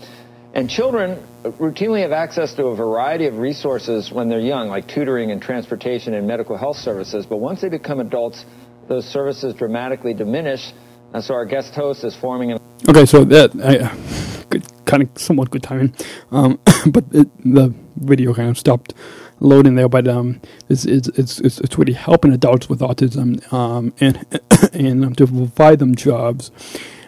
[0.53, 5.31] And children routinely have access to a variety of resources when they're young, like tutoring
[5.31, 7.25] and transportation and medical health services.
[7.25, 8.45] But once they become adults,
[8.87, 10.73] those services dramatically diminish.
[11.13, 12.59] And so our guest host is forming an.
[12.87, 13.51] Okay, so that.
[13.63, 15.93] I, good, kind of somewhat good timing.
[16.31, 18.93] Um, but it, the video kind of stopped
[19.39, 19.89] loading there.
[19.89, 24.25] But um, it's, it's it's it's really helping adults with autism um, and
[24.73, 26.51] and um, to provide them jobs.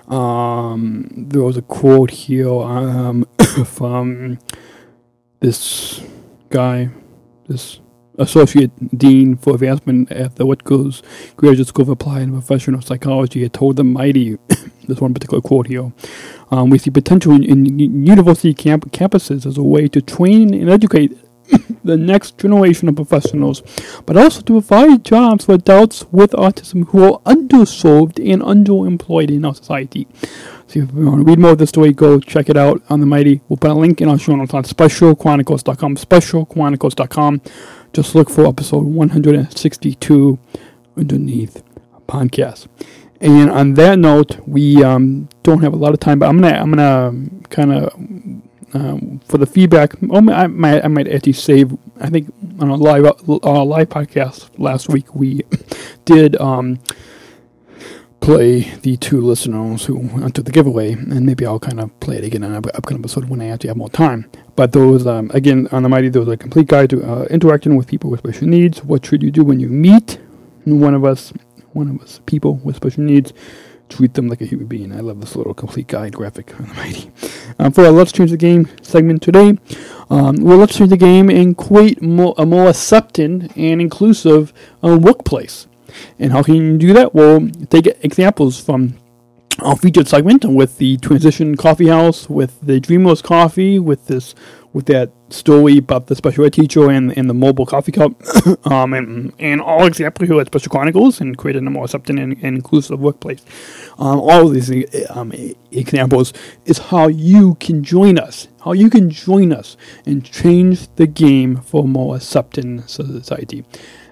[0.08, 3.26] Um, there was a quote here um,
[3.66, 4.38] from
[5.40, 6.02] this
[6.50, 6.90] guy,
[7.48, 7.80] this
[8.18, 11.04] Associate Dean for Advancement at the Whitco's
[11.36, 14.38] Graduate School of Applied and Professional Psychology, had told the Mighty,
[14.88, 15.92] this one particular quote here,
[16.52, 20.70] um, we see potential in, in university camp- campuses as a way to train and
[20.70, 21.18] educate
[21.84, 23.62] the next generation of professionals,
[24.06, 29.46] but also to provide jobs for adults with autism who are underserved and underemployed in
[29.46, 30.08] our society.
[30.68, 33.00] So if you want to read more of the story, go check it out on
[33.00, 33.42] the Mighty.
[33.48, 37.42] We'll put a link in our show notes on specialchronicles.com, specialchronicles.com.
[37.94, 40.40] Just look for episode 162
[40.98, 41.64] underneath
[42.08, 42.68] podcast.
[43.22, 46.58] And on that note, we um, don't have a lot of time, but I'm gonna
[46.58, 47.94] I'm gonna kind of
[48.76, 49.94] um, for the feedback.
[50.10, 51.76] Oh, I might I might actually save.
[52.00, 55.42] I think on a live uh, live podcast last week we
[56.06, 56.80] did um,
[58.20, 62.26] play the two listeners who entered the giveaway, and maybe I'll kind of play it
[62.26, 64.30] again in an upcoming episode when I actually have more time.
[64.58, 67.78] But those um, again on the mighty, those are a complete guide to uh, interacting
[67.78, 68.84] with people with special needs.
[68.84, 70.20] What should you do when you meet
[70.66, 71.32] one of us?
[71.72, 73.34] One of us people with special needs
[73.90, 74.92] treat them like a human being.
[74.92, 77.12] I love this little complete guide graphic on the mighty.
[77.60, 79.58] Um, for our Let's Change the Game segment today,
[80.10, 85.68] um, well, let's change the game and create a more accepting and inclusive uh, workplace.
[86.20, 87.16] And how can you do that?
[87.16, 88.96] Well, take examples from
[89.60, 94.36] our featured segment with the Transition Coffee House, with the Dreamers Coffee, with this,
[94.76, 98.12] with that story about the special ed teacher and, and the mobile coffee cup,
[98.66, 102.34] um, and, and all examples here at Special Chronicles and creating a more accepting and,
[102.44, 103.42] and inclusive workplace.
[103.98, 104.70] Um, all of these
[105.10, 105.32] um,
[105.72, 106.34] examples
[106.66, 111.62] is how you can join us, how you can join us and change the game
[111.62, 113.64] for a more accepting society.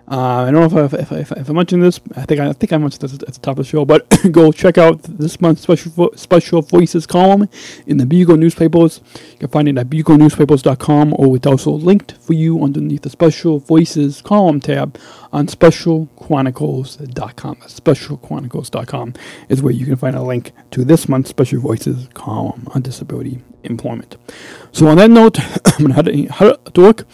[0.05, 1.99] Uh, I don't know if I, if, if, if I mentioned this.
[2.15, 3.85] I think I, I think I mentioned this at the top of the show.
[3.85, 7.47] But go check out this month's special special voices column
[7.87, 9.01] in the Bugle newspapers.
[9.33, 13.59] You can find it at buglenewspapers.com, or it's also linked for you underneath the special
[13.59, 14.99] voices column tab
[15.31, 17.55] on specialchronicles.com.
[17.55, 19.13] Specialchronicles.com
[19.49, 23.41] is where you can find a link to this month's special voices column on disability
[23.63, 24.17] employment.
[24.71, 25.39] So on that note,
[25.79, 27.05] I'm to head to work,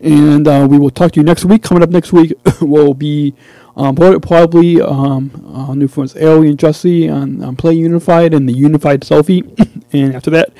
[0.00, 1.62] and uh, we will talk to you next week.
[1.62, 3.34] Coming up next week will be
[3.76, 8.52] um, probably um, uh, new friends Ellie and Jesse on, on Play Unified and the
[8.52, 9.42] Unified Selfie.
[9.92, 10.52] and after that,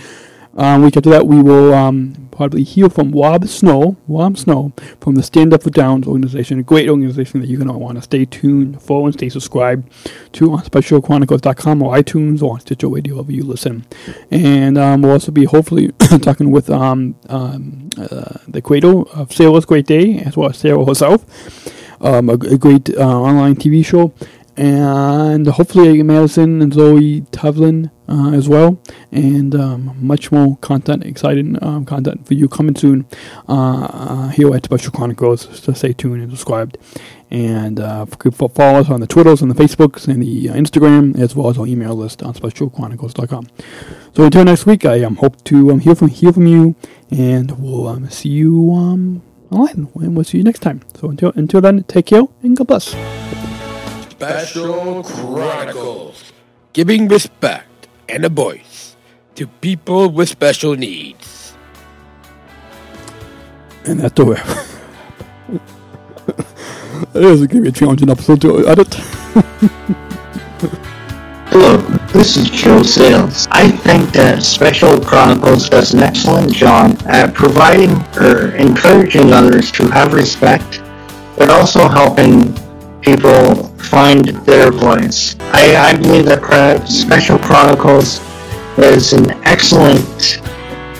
[0.58, 5.14] um, week after that, we will um, probably hear from Rob Snow, Rob Snow, from
[5.14, 8.02] the Stand Up for Downs organization, a great organization that you're going to want to
[8.02, 9.88] stay tuned for and stay subscribed
[10.32, 13.86] to on specialchronicles.com or iTunes or Stitcher Radio, wherever you listen.
[14.32, 15.92] And um, we'll also be hopefully
[16.22, 20.84] talking with um, um, uh, the creator of Sarah's Great Day, as well as Sarah
[20.84, 21.24] herself,
[22.00, 24.12] um, a, a, great uh, online TV show.
[24.58, 28.82] And hopefully Madison and Zoe Tevlin uh, as well,
[29.12, 33.06] and um, much more content, exciting um, content for you coming soon
[33.48, 35.48] uh, uh, here at Special Chronicles.
[35.60, 36.76] So stay tuned and subscribed,
[37.30, 41.36] and uh, follow us on the Twitters and the Facebooks and the uh, Instagram, as
[41.36, 43.46] well as our email list on SpecialChronicles.com.
[44.16, 46.74] So until next week, I um, hope to um, hear from hear from you,
[47.12, 50.80] and we'll um, see you um, online, and we'll see you next time.
[50.98, 53.47] So until until then, take care and God bless.
[54.18, 56.32] Special Chronicles,
[56.72, 58.96] giving respect and a voice
[59.36, 61.54] to people with special needs.
[63.84, 64.42] And that's the way.
[67.14, 68.92] it is going to be a challenging episode to edit.
[71.50, 71.76] Hello,
[72.08, 73.46] this is Joe Sales.
[73.52, 79.88] I think that Special Chronicles does an excellent job at providing or encouraging others to
[79.92, 80.82] have respect,
[81.36, 82.52] but also helping
[83.14, 85.34] people find their voice.
[85.40, 88.20] I, I believe that Special Chronicles
[88.76, 90.42] is an excellent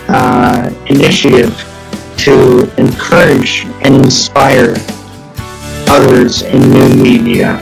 [0.09, 1.53] uh, initiative
[2.17, 4.73] to encourage and inspire
[5.87, 7.59] others in new media.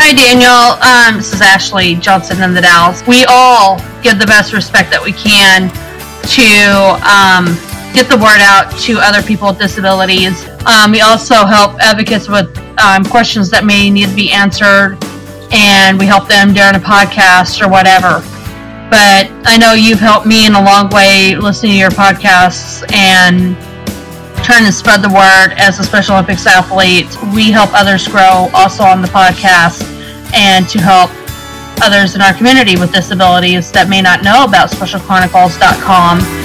[0.00, 0.80] Hi, Daniel.
[0.80, 3.06] Um, this is Ashley Johnson in the Dalles.
[3.06, 5.68] We all give the best respect that we can
[6.28, 10.46] to um, get the word out to other people with disabilities.
[10.66, 14.98] Um, we also help advocates with um, questions that may need to be answered,
[15.52, 18.20] and we help them during a podcast or whatever.
[18.90, 23.56] But I know you've helped me in a long way listening to your podcasts and
[24.44, 27.06] trying to spread the word as a Special Olympics athlete.
[27.34, 29.84] We help others grow also on the podcast
[30.32, 31.10] and to help
[31.82, 36.37] others in our community with disabilities that may not know about specialchronicles.com.